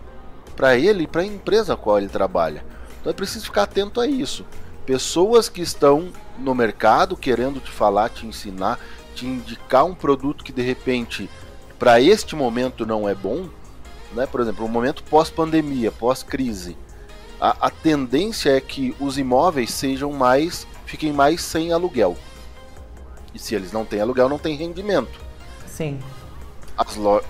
Para 0.56 0.76
ele 0.76 1.04
e 1.04 1.06
para 1.06 1.22
a 1.22 1.26
empresa 1.26 1.74
a 1.74 1.76
qual 1.76 1.98
ele 1.98 2.08
trabalha. 2.08 2.64
Então 3.00 3.10
é 3.10 3.14
preciso 3.14 3.44
ficar 3.44 3.64
atento 3.64 4.00
a 4.00 4.06
isso. 4.06 4.46
Pessoas 4.86 5.48
que 5.48 5.60
estão 5.60 6.08
no 6.38 6.54
mercado 6.54 7.16
querendo 7.16 7.60
te 7.60 7.70
falar, 7.70 8.08
te 8.08 8.26
ensinar, 8.26 8.78
te 9.14 9.26
indicar 9.26 9.84
um 9.84 9.94
produto 9.94 10.44
que 10.44 10.52
de 10.52 10.62
repente 10.62 11.28
para 11.78 12.00
este 12.00 12.36
momento 12.36 12.84
não 12.84 13.08
é 13.08 13.14
bom, 13.14 13.48
né? 14.12 14.26
Por 14.26 14.40
exemplo, 14.40 14.64
um 14.64 14.68
momento 14.68 15.02
pós-pandemia, 15.04 15.90
pós-crise, 15.90 16.76
a, 17.40 17.68
a, 17.68 17.70
tendência 17.70 18.54
é 18.54 18.60
que 18.60 18.94
os 19.00 19.16
imóveis 19.16 19.70
sejam 19.72 20.12
mais, 20.12 20.66
fiquem 20.84 21.10
mais 21.10 21.40
sem 21.40 21.72
aluguel. 21.72 22.16
E 23.34 23.38
se 23.38 23.54
eles 23.54 23.72
não 23.72 23.84
têm 23.84 24.00
aluguel, 24.00 24.28
não 24.28 24.38
tem 24.38 24.56
rendimento. 24.56 25.18
Sim. 25.66 25.98
As, 26.76 26.96
lo... 26.96 27.22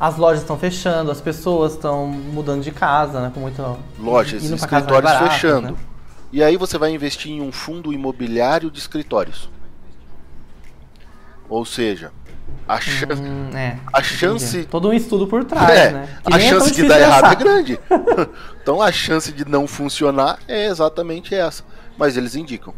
as 0.00 0.16
lojas 0.16 0.40
estão 0.40 0.58
fechando, 0.58 1.12
as 1.12 1.20
pessoas 1.20 1.74
estão 1.74 2.08
mudando 2.08 2.62
de 2.62 2.72
casa, 2.72 3.20
né? 3.20 3.30
Com 3.32 3.40
muita 3.40 3.76
lojas, 4.00 4.42
escritórios 4.42 5.12
fechando. 5.12 5.72
Né? 5.72 5.76
E 6.32 6.42
aí 6.42 6.56
você 6.56 6.76
vai 6.76 6.90
investir 6.90 7.30
em 7.30 7.40
um 7.40 7.52
fundo 7.52 7.92
imobiliário 7.92 8.68
de 8.68 8.80
escritórios. 8.80 9.48
Ou 11.48 11.64
seja, 11.64 12.12
a, 12.68 12.80
chan 12.80 13.06
hum, 13.14 13.56
é, 13.56 13.78
a 13.92 14.02
chance. 14.02 14.64
Todo 14.64 14.88
um 14.88 14.92
estudo 14.92 15.26
por 15.26 15.44
trás, 15.44 15.70
é, 15.70 15.92
né? 15.92 16.18
Que 16.24 16.34
a 16.34 16.36
é 16.36 16.40
chance 16.40 16.70
é 16.70 16.74
de 16.74 16.88
dar 16.88 17.00
errado 17.00 17.32
é 17.32 17.34
grande. 17.36 17.80
então 18.60 18.82
a 18.82 18.90
chance 18.90 19.32
de 19.32 19.44
não 19.48 19.66
funcionar 19.66 20.40
é 20.48 20.66
exatamente 20.66 21.34
essa. 21.34 21.62
Mas 21.96 22.16
eles 22.16 22.34
indicam, 22.34 22.74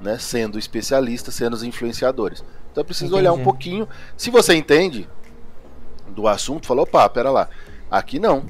né? 0.00 0.16
Sendo 0.18 0.58
especialistas, 0.58 1.34
sendo 1.34 1.54
os 1.54 1.64
influenciadores. 1.64 2.44
Então 2.70 2.82
é 2.82 2.84
preciso 2.84 3.06
Entendi. 3.06 3.20
olhar 3.20 3.32
um 3.32 3.42
pouquinho. 3.42 3.88
Se 4.16 4.30
você 4.30 4.54
entende 4.54 5.08
do 6.08 6.28
assunto, 6.28 6.66
falou, 6.66 6.84
opa, 6.84 7.08
pera 7.08 7.30
lá. 7.30 7.48
Aqui 7.90 8.18
não. 8.18 8.46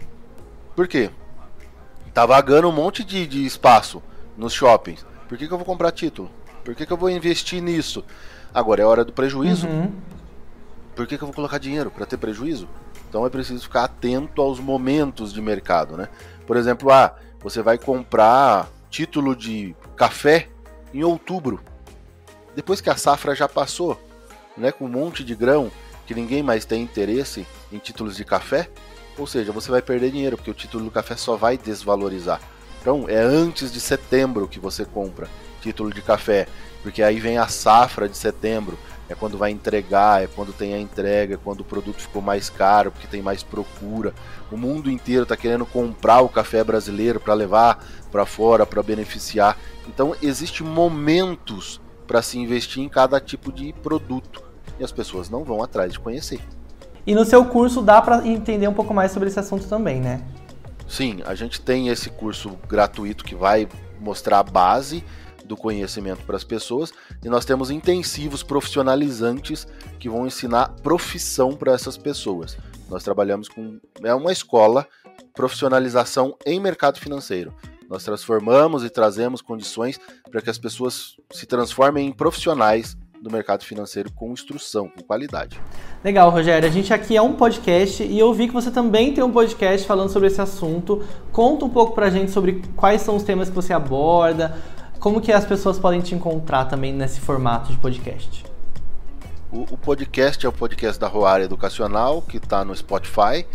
Por 0.76 0.86
quê? 0.86 1.10
Tá 2.12 2.26
vagando 2.26 2.68
um 2.68 2.72
monte 2.72 3.02
de, 3.02 3.26
de 3.26 3.46
espaço 3.46 4.02
nos 4.36 4.52
shoppings. 4.52 5.06
Por 5.28 5.38
que, 5.38 5.48
que 5.48 5.52
eu 5.52 5.58
vou 5.58 5.64
comprar 5.64 5.90
título? 5.90 6.30
Por 6.62 6.74
que, 6.74 6.84
que 6.84 6.92
eu 6.92 6.96
vou 6.96 7.08
investir 7.10 7.62
nisso? 7.62 8.04
Agora 8.54 8.82
é 8.82 8.84
hora 8.84 9.04
do 9.04 9.12
prejuízo. 9.12 9.66
Uhum. 9.66 9.92
Por 10.94 11.06
que, 11.06 11.16
que 11.16 11.24
eu 11.24 11.26
vou 11.26 11.34
colocar 11.34 11.58
dinheiro? 11.58 11.90
Para 11.90 12.04
ter 12.04 12.16
prejuízo? 12.16 12.68
Então 13.08 13.26
é 13.26 13.30
preciso 13.30 13.62
ficar 13.62 13.84
atento 13.84 14.40
aos 14.40 14.58
momentos 14.60 15.32
de 15.32 15.40
mercado, 15.40 15.96
né? 15.96 16.08
Por 16.46 16.56
exemplo, 16.56 16.90
ah, 16.90 17.14
você 17.40 17.62
vai 17.62 17.78
comprar 17.78 18.68
título 18.90 19.34
de 19.34 19.74
café 19.96 20.48
em 20.92 21.02
outubro. 21.02 21.60
Depois 22.54 22.80
que 22.80 22.90
a 22.90 22.96
safra 22.96 23.34
já 23.34 23.48
passou, 23.48 24.00
né, 24.56 24.70
com 24.70 24.84
um 24.84 24.88
monte 24.88 25.24
de 25.24 25.34
grão 25.34 25.70
que 26.06 26.14
ninguém 26.14 26.42
mais 26.42 26.64
tem 26.64 26.82
interesse 26.82 27.46
em 27.72 27.78
títulos 27.78 28.16
de 28.16 28.24
café, 28.24 28.68
ou 29.16 29.26
seja, 29.26 29.52
você 29.52 29.70
vai 29.70 29.80
perder 29.80 30.10
dinheiro 30.10 30.36
porque 30.36 30.50
o 30.50 30.54
título 30.54 30.84
do 30.84 30.90
café 30.90 31.16
só 31.16 31.36
vai 31.36 31.56
desvalorizar. 31.56 32.40
Então, 32.82 33.06
é 33.08 33.16
antes 33.16 33.72
de 33.72 33.80
setembro 33.80 34.46
que 34.46 34.60
você 34.60 34.84
compra 34.84 35.28
título 35.62 35.94
de 35.94 36.02
café 36.02 36.46
porque 36.82 37.02
aí 37.02 37.20
vem 37.20 37.38
a 37.38 37.46
safra 37.46 38.08
de 38.08 38.16
setembro, 38.16 38.76
é 39.08 39.14
quando 39.14 39.38
vai 39.38 39.50
entregar, 39.50 40.22
é 40.22 40.26
quando 40.26 40.52
tem 40.52 40.74
a 40.74 40.80
entrega, 40.80 41.34
é 41.34 41.38
quando 41.42 41.60
o 41.60 41.64
produto 41.64 42.00
ficou 42.00 42.20
mais 42.20 42.50
caro, 42.50 42.90
porque 42.90 43.06
tem 43.06 43.22
mais 43.22 43.42
procura. 43.42 44.12
O 44.50 44.56
mundo 44.56 44.90
inteiro 44.90 45.22
está 45.22 45.36
querendo 45.36 45.64
comprar 45.64 46.20
o 46.20 46.28
café 46.28 46.64
brasileiro 46.64 47.20
para 47.20 47.34
levar 47.34 47.84
para 48.10 48.26
fora, 48.26 48.66
para 48.66 48.82
beneficiar. 48.82 49.56
Então, 49.86 50.14
existem 50.20 50.66
momentos 50.66 51.80
para 52.06 52.20
se 52.20 52.38
investir 52.38 52.82
em 52.82 52.88
cada 52.88 53.20
tipo 53.20 53.52
de 53.52 53.72
produto 53.74 54.42
e 54.78 54.84
as 54.84 54.90
pessoas 54.90 55.30
não 55.30 55.44
vão 55.44 55.62
atrás 55.62 55.92
de 55.92 56.00
conhecer. 56.00 56.40
E 57.06 57.14
no 57.14 57.24
seu 57.24 57.44
curso 57.44 57.80
dá 57.80 58.02
para 58.02 58.26
entender 58.26 58.68
um 58.68 58.74
pouco 58.74 58.92
mais 58.92 59.12
sobre 59.12 59.28
esse 59.28 59.38
assunto 59.38 59.66
também, 59.66 60.00
né? 60.00 60.20
Sim, 60.92 61.22
a 61.24 61.34
gente 61.34 61.58
tem 61.58 61.88
esse 61.88 62.10
curso 62.10 62.50
gratuito 62.68 63.24
que 63.24 63.34
vai 63.34 63.66
mostrar 63.98 64.40
a 64.40 64.42
base 64.42 65.02
do 65.42 65.56
conhecimento 65.56 66.22
para 66.26 66.36
as 66.36 66.44
pessoas 66.44 66.92
e 67.24 67.30
nós 67.30 67.46
temos 67.46 67.70
intensivos 67.70 68.42
profissionalizantes 68.42 69.66
que 69.98 70.06
vão 70.06 70.26
ensinar 70.26 70.68
profissão 70.82 71.56
para 71.56 71.72
essas 71.72 71.96
pessoas. 71.96 72.58
Nós 72.90 73.02
trabalhamos 73.02 73.48
com 73.48 73.80
é 74.02 74.14
uma 74.14 74.32
escola 74.32 74.86
profissionalização 75.34 76.36
em 76.44 76.60
mercado 76.60 77.00
financeiro. 77.00 77.54
Nós 77.88 78.04
transformamos 78.04 78.84
e 78.84 78.90
trazemos 78.90 79.40
condições 79.40 79.98
para 80.30 80.42
que 80.42 80.50
as 80.50 80.58
pessoas 80.58 81.16
se 81.30 81.46
transformem 81.46 82.08
em 82.08 82.12
profissionais 82.12 82.98
do 83.22 83.30
mercado 83.30 83.64
financeiro 83.64 84.10
com 84.10 84.32
instrução, 84.32 84.88
com 84.88 85.00
qualidade. 85.00 85.60
Legal, 86.02 86.28
Rogério. 86.28 86.68
A 86.68 86.72
gente 86.72 86.92
aqui 86.92 87.16
é 87.16 87.22
um 87.22 87.34
podcast 87.34 88.02
e 88.02 88.18
eu 88.18 88.34
vi 88.34 88.48
que 88.48 88.52
você 88.52 88.68
também 88.68 89.14
tem 89.14 89.22
um 89.22 89.30
podcast 89.30 89.86
falando 89.86 90.08
sobre 90.08 90.26
esse 90.26 90.40
assunto. 90.40 91.04
Conta 91.30 91.64
um 91.64 91.70
pouco 91.70 91.94
para 91.94 92.06
a 92.06 92.10
gente 92.10 92.32
sobre 92.32 92.60
quais 92.74 93.00
são 93.00 93.14
os 93.14 93.22
temas 93.22 93.48
que 93.48 93.54
você 93.54 93.72
aborda, 93.72 94.58
como 94.98 95.20
que 95.20 95.30
as 95.32 95.44
pessoas 95.44 95.78
podem 95.78 96.00
te 96.00 96.16
encontrar 96.16 96.64
também 96.64 96.92
nesse 96.92 97.20
formato 97.20 97.70
de 97.70 97.78
podcast? 97.78 98.44
O, 99.52 99.74
o 99.74 99.78
podcast 99.78 100.44
é 100.44 100.48
o 100.48 100.52
podcast 100.52 101.00
da 101.00 101.06
Roária 101.06 101.44
Educacional, 101.44 102.22
que 102.22 102.38
está 102.38 102.64
no 102.64 102.74
Spotify, 102.74 103.46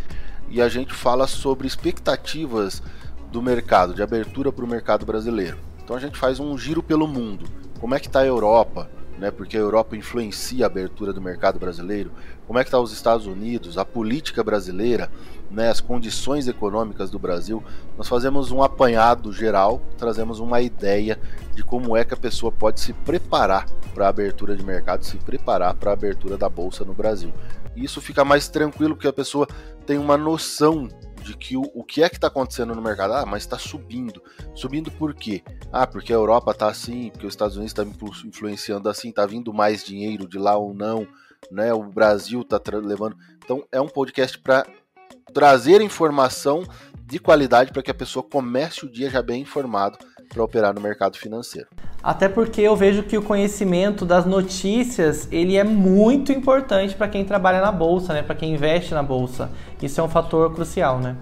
e 0.49 0.62
a 0.62 0.69
gente 0.69 0.93
fala 0.93 1.27
sobre 1.27 1.67
expectativas 1.67 2.82
do 3.34 3.41
mercado, 3.41 3.93
de 3.93 4.01
abertura 4.01 4.49
para 4.49 4.63
o 4.63 4.67
mercado 4.67 5.06
brasileiro. 5.06 5.58
Então 5.84 5.95
a 5.95 5.99
gente 5.99 6.17
faz 6.17 6.39
um 6.39 6.58
giro 6.58 6.82
pelo 6.82 7.06
mundo. 7.06 7.45
Como 7.82 7.93
é 7.93 7.99
que 7.99 8.08
está 8.08 8.21
a 8.21 8.25
Europa? 8.25 8.89
Né, 9.17 9.32
porque 9.32 9.58
a 9.58 9.60
Europa 9.60 9.97
influencia 9.97 10.63
a 10.63 10.67
abertura 10.67 11.12
do 11.12 11.19
mercado 11.19 11.58
brasileiro. 11.58 12.12
Como 12.45 12.60
é 12.60 12.63
que 12.63 12.67
está 12.67 12.80
os 12.80 12.91
Estados 12.91 13.25
Unidos, 13.25 13.75
a 13.75 13.84
política 13.84 14.43
brasileira, 14.43 15.10
né, 15.49 15.69
as 15.69 15.82
condições 15.82 16.47
econômicas 16.47 17.10
do 17.10 17.17
Brasil, 17.17 17.63
nós 17.97 18.08
fazemos 18.08 18.51
um 18.51 18.62
apanhado 18.62 19.34
geral, 19.34 19.82
trazemos 19.97 20.39
uma 20.39 20.62
ideia 20.62 21.19
de 21.56 21.63
como 21.63 21.97
é 21.97 22.03
que 22.03 22.13
a 22.13 22.17
pessoa 22.17 22.51
pode 22.51 22.80
se 22.80 22.93
preparar 22.93 23.65
para 23.93 24.06
a 24.06 24.10
abertura 24.10 24.56
de 24.56 24.63
mercado, 24.63 25.03
se 25.03 25.17
preparar 25.17 25.73
para 25.73 25.89
a 25.89 25.93
abertura 25.93 26.38
da 26.38 26.47
bolsa 26.47 26.86
no 26.86 26.93
Brasil. 26.93 27.34
E 27.75 27.84
isso 27.84 27.99
fica 28.01 28.23
mais 28.23 28.47
tranquilo 28.47 28.95
porque 28.95 29.08
a 29.08 29.13
pessoa 29.13 29.47
tem 29.86 29.97
uma 29.97 30.17
noção 30.17 30.88
de 31.28 31.36
que 31.36 31.58
o, 31.58 31.62
o 31.74 31.84
que 31.84 32.02
é 32.02 32.10
que 32.10 32.16
está 32.16 32.28
acontecendo 32.28 32.74
no 32.74 32.82
mercado. 32.82 33.13
Ah, 33.13 33.26
mas 33.26 33.44
está 33.44 33.58
subindo. 33.58 34.24
Subindo 34.56 34.90
por 34.90 35.13
quê? 35.13 35.44
Ah, 35.72 35.86
porque 35.86 36.13
a 36.13 36.16
Europa 36.16 36.52
está 36.52 36.70
assim, 36.70 37.10
porque 37.12 37.28
os 37.28 37.34
Estados 37.34 37.58
Unidos 37.58 37.72
estão 37.72 37.92
tá 37.92 38.08
influenciando 38.26 38.90
assim, 38.90 39.10
está 39.10 39.26
vindo 39.26 39.54
mais 39.54 39.84
dinheiro 39.84 40.28
de 40.28 40.38
lá 40.38 40.56
ou 40.56 40.74
não, 40.74 41.06
né? 41.52 41.74
O 41.74 41.84
Brasil 41.84 42.42
está 42.42 42.60
levando. 42.78 43.18
Então 43.44 43.66
é 43.72 43.82
um 43.82 43.90
podcast 43.90 44.38
para 44.40 44.66
trazer 45.34 45.82
informação 45.82 46.63
de 47.04 47.20
qualidade 47.20 47.72
para 47.72 47.84
que 47.84 47.92
a 47.92 47.96
pessoa 47.96 48.24
comece 48.24 48.86
o 48.86 48.92
dia 48.92 49.10
já 49.10 49.22
bem 49.22 49.42
informado 49.42 49.98
para 50.28 50.44
operar 50.44 50.74
no 50.74 50.82
mercado 50.82 51.18
financeiro. 51.18 51.68
Até 52.02 52.30
porque 52.30 52.62
eu 52.62 52.76
vejo 52.76 53.04
que 53.04 53.18
o 53.18 53.22
conhecimento 53.22 54.06
das 54.06 54.26
notícias 54.26 55.28
ele 55.32 55.56
é 55.56 55.63
muito 55.63 56.32
importante 56.32 56.96
para 56.96 57.08
quem 57.08 57.26
trabalha 57.26 57.62
na 57.62 57.72
bolsa, 57.72 58.13
né? 58.13 58.22
Para 58.22 58.36
quem 58.36 58.54
investe 58.54 58.94
na 58.94 59.04
bolsa. 59.04 59.50
Isso 59.82 60.00
é 60.00 60.04
um 60.04 60.10
fator 60.10 60.54
crucial, 60.54 61.00
né? 61.00 61.16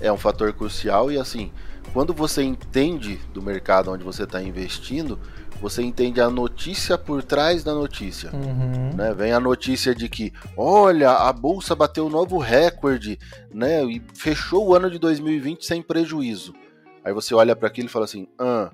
É 0.00 0.12
um 0.12 0.16
fator 0.16 0.52
crucial 0.52 1.10
e 1.10 1.18
assim, 1.18 1.50
quando 1.92 2.14
você 2.14 2.42
entende 2.42 3.18
do 3.32 3.42
mercado 3.42 3.90
onde 3.90 4.04
você 4.04 4.22
está 4.22 4.40
investindo, 4.40 5.18
você 5.60 5.82
entende 5.82 6.20
a 6.20 6.30
notícia 6.30 6.96
por 6.96 7.22
trás 7.22 7.64
da 7.64 7.74
notícia. 7.74 8.30
Uhum. 8.32 8.90
Né? 8.94 9.12
Vem 9.14 9.32
a 9.32 9.40
notícia 9.40 9.94
de 9.94 10.08
que, 10.08 10.32
olha, 10.56 11.10
a 11.10 11.32
bolsa 11.32 11.74
bateu 11.74 12.06
um 12.06 12.10
novo 12.10 12.38
recorde, 12.38 13.18
né? 13.52 13.84
E 13.84 14.00
fechou 14.14 14.68
o 14.68 14.74
ano 14.74 14.90
de 14.90 14.98
2020 14.98 15.64
sem 15.64 15.82
prejuízo. 15.82 16.54
Aí 17.04 17.12
você 17.12 17.34
olha 17.34 17.54
para 17.54 17.68
aquilo 17.68 17.88
e 17.88 17.90
fala 17.90 18.04
assim, 18.04 18.28
ah, 18.38 18.70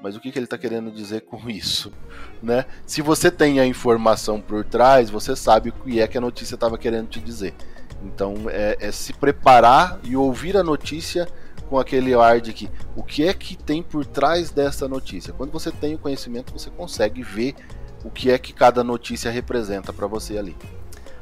mas 0.00 0.14
o 0.16 0.20
que, 0.20 0.30
que 0.30 0.38
ele 0.38 0.44
está 0.44 0.56
querendo 0.56 0.90
dizer 0.90 1.22
com 1.22 1.38
isso? 1.50 1.92
Né? 2.42 2.64
Se 2.86 3.02
você 3.02 3.30
tem 3.30 3.60
a 3.60 3.66
informação 3.66 4.40
por 4.40 4.64
trás, 4.64 5.10
você 5.10 5.34
sabe 5.34 5.70
o 5.70 5.72
que 5.72 6.00
é 6.00 6.06
que 6.06 6.18
a 6.18 6.20
notícia 6.20 6.54
estava 6.54 6.78
querendo 6.78 7.08
te 7.08 7.20
dizer. 7.20 7.54
Então 8.02 8.34
é, 8.48 8.76
é 8.80 8.92
se 8.92 9.12
preparar 9.12 9.98
e 10.04 10.16
ouvir 10.16 10.56
a 10.56 10.62
notícia 10.62 11.26
com 11.68 11.78
aquele 11.78 12.14
ar 12.14 12.40
de 12.40 12.52
que 12.52 12.70
o 12.96 13.02
que 13.02 13.26
é 13.26 13.34
que 13.34 13.56
tem 13.56 13.82
por 13.82 14.06
trás 14.06 14.50
dessa 14.50 14.88
notícia. 14.88 15.32
Quando 15.32 15.50
você 15.50 15.70
tem 15.70 15.94
o 15.94 15.98
conhecimento, 15.98 16.52
você 16.52 16.70
consegue 16.70 17.22
ver 17.22 17.54
o 18.04 18.10
que 18.10 18.30
é 18.30 18.38
que 18.38 18.52
cada 18.52 18.84
notícia 18.84 19.30
representa 19.30 19.92
para 19.92 20.06
você 20.06 20.38
ali. 20.38 20.56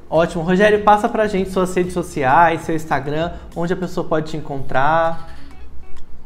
Ótimo. 0.08 0.44
Rogério, 0.44 0.84
passa 0.84 1.08
pra 1.08 1.26
gente 1.26 1.50
suas 1.50 1.74
redes 1.74 1.92
sociais, 1.92 2.60
seu 2.60 2.76
Instagram, 2.76 3.32
onde 3.56 3.72
a 3.72 3.76
pessoa 3.76 4.06
pode 4.06 4.30
te 4.30 4.36
encontrar. 4.36 5.35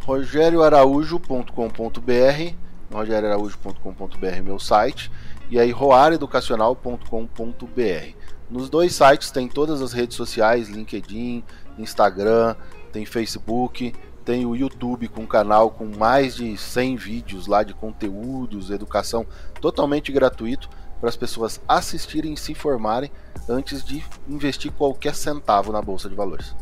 rogérioaraújo.com.br 0.07 2.55
rogérioaraújo.com.br 2.93 4.43
meu 4.43 4.59
site 4.59 5.11
e 5.51 5.59
aí 5.59 5.71
roareducacional.com.br 5.71 8.21
nos 8.51 8.69
dois 8.69 8.95
sites 8.95 9.31
tem 9.31 9.47
todas 9.47 9.81
as 9.81 9.93
redes 9.93 10.17
sociais, 10.17 10.69
LinkedIn, 10.69 11.45
Instagram, 11.79 12.57
tem 12.93 13.07
Facebook, 13.07 13.95
tem 14.25 14.45
o 14.45 14.57
YouTube 14.57 15.07
com 15.07 15.23
um 15.23 15.27
canal 15.27 15.71
com 15.71 15.87
mais 15.87 16.35
de 16.35 16.57
100 16.57 16.97
vídeos 16.97 17.47
lá 17.47 17.63
de 17.63 17.73
conteúdos, 17.73 18.71
educação 18.71 19.25
totalmente 19.61 20.11
gratuito 20.11 20.69
para 20.99 21.09
as 21.09 21.17
pessoas 21.17 21.61
assistirem 21.69 22.35
e 22.35 22.37
se 22.37 22.53
informarem 22.53 23.11
antes 23.49 23.85
de 23.85 24.05
investir 24.29 24.73
qualquer 24.73 25.15
centavo 25.15 25.73
na 25.73 25.81
bolsa 25.81 26.09
de 26.09 26.17
valores. 26.17 26.55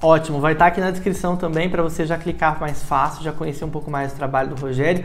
Ótimo, 0.00 0.40
vai 0.40 0.52
estar 0.52 0.66
aqui 0.66 0.80
na 0.80 0.90
descrição 0.90 1.36
também 1.36 1.70
para 1.70 1.82
você 1.82 2.04
já 2.04 2.18
clicar 2.18 2.60
mais 2.60 2.82
fácil, 2.82 3.22
já 3.22 3.32
conhecer 3.32 3.64
um 3.64 3.70
pouco 3.70 3.90
mais 3.90 4.12
do 4.12 4.16
trabalho 4.16 4.50
do 4.50 4.60
Rogério. 4.60 5.04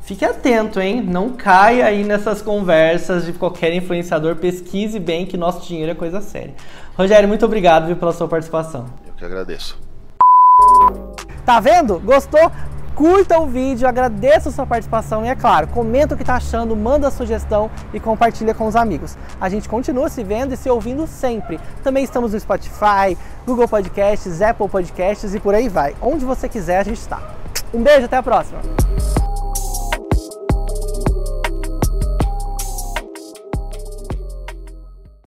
Fique 0.00 0.24
atento, 0.24 0.80
hein? 0.80 1.02
Não 1.02 1.30
caia 1.30 1.84
aí 1.84 2.02
nessas 2.02 2.40
conversas 2.40 3.26
de 3.26 3.32
qualquer 3.32 3.74
influenciador. 3.74 4.36
Pesquise 4.36 4.98
bem 4.98 5.26
que 5.26 5.36
nosso 5.36 5.66
dinheiro 5.66 5.92
é 5.92 5.94
coisa 5.94 6.20
séria. 6.20 6.54
Rogério, 6.96 7.28
muito 7.28 7.44
obrigado 7.44 7.88
viu, 7.88 7.96
pela 7.96 8.12
sua 8.12 8.26
participação. 8.26 8.86
Eu 9.06 9.12
que 9.12 9.24
agradeço. 9.24 9.78
Tá 11.44 11.60
vendo? 11.60 11.98
Gostou? 12.00 12.50
Curta 12.98 13.38
o 13.38 13.46
vídeo, 13.46 13.86
agradeça 13.86 14.48
a 14.48 14.52
sua 14.52 14.66
participação 14.66 15.24
e, 15.24 15.28
é 15.28 15.36
claro, 15.36 15.68
comenta 15.68 16.16
o 16.16 16.18
que 16.18 16.24
tá 16.24 16.34
achando, 16.34 16.74
manda 16.74 17.12
sugestão 17.12 17.70
e 17.94 18.00
compartilha 18.00 18.52
com 18.52 18.66
os 18.66 18.74
amigos. 18.74 19.16
A 19.40 19.48
gente 19.48 19.68
continua 19.68 20.08
se 20.08 20.24
vendo 20.24 20.52
e 20.52 20.56
se 20.56 20.68
ouvindo 20.68 21.06
sempre. 21.06 21.60
Também 21.84 22.02
estamos 22.02 22.32
no 22.32 22.40
Spotify, 22.40 23.16
Google 23.46 23.68
Podcasts, 23.68 24.42
Apple 24.42 24.68
Podcasts 24.68 25.32
e 25.32 25.38
por 25.38 25.54
aí 25.54 25.68
vai. 25.68 25.94
Onde 26.02 26.24
você 26.24 26.48
quiser, 26.48 26.80
a 26.80 26.82
gente 26.82 26.98
está. 26.98 27.22
Um 27.72 27.84
beijo, 27.84 28.06
até 28.06 28.16
a 28.16 28.22
próxima! 28.22 28.58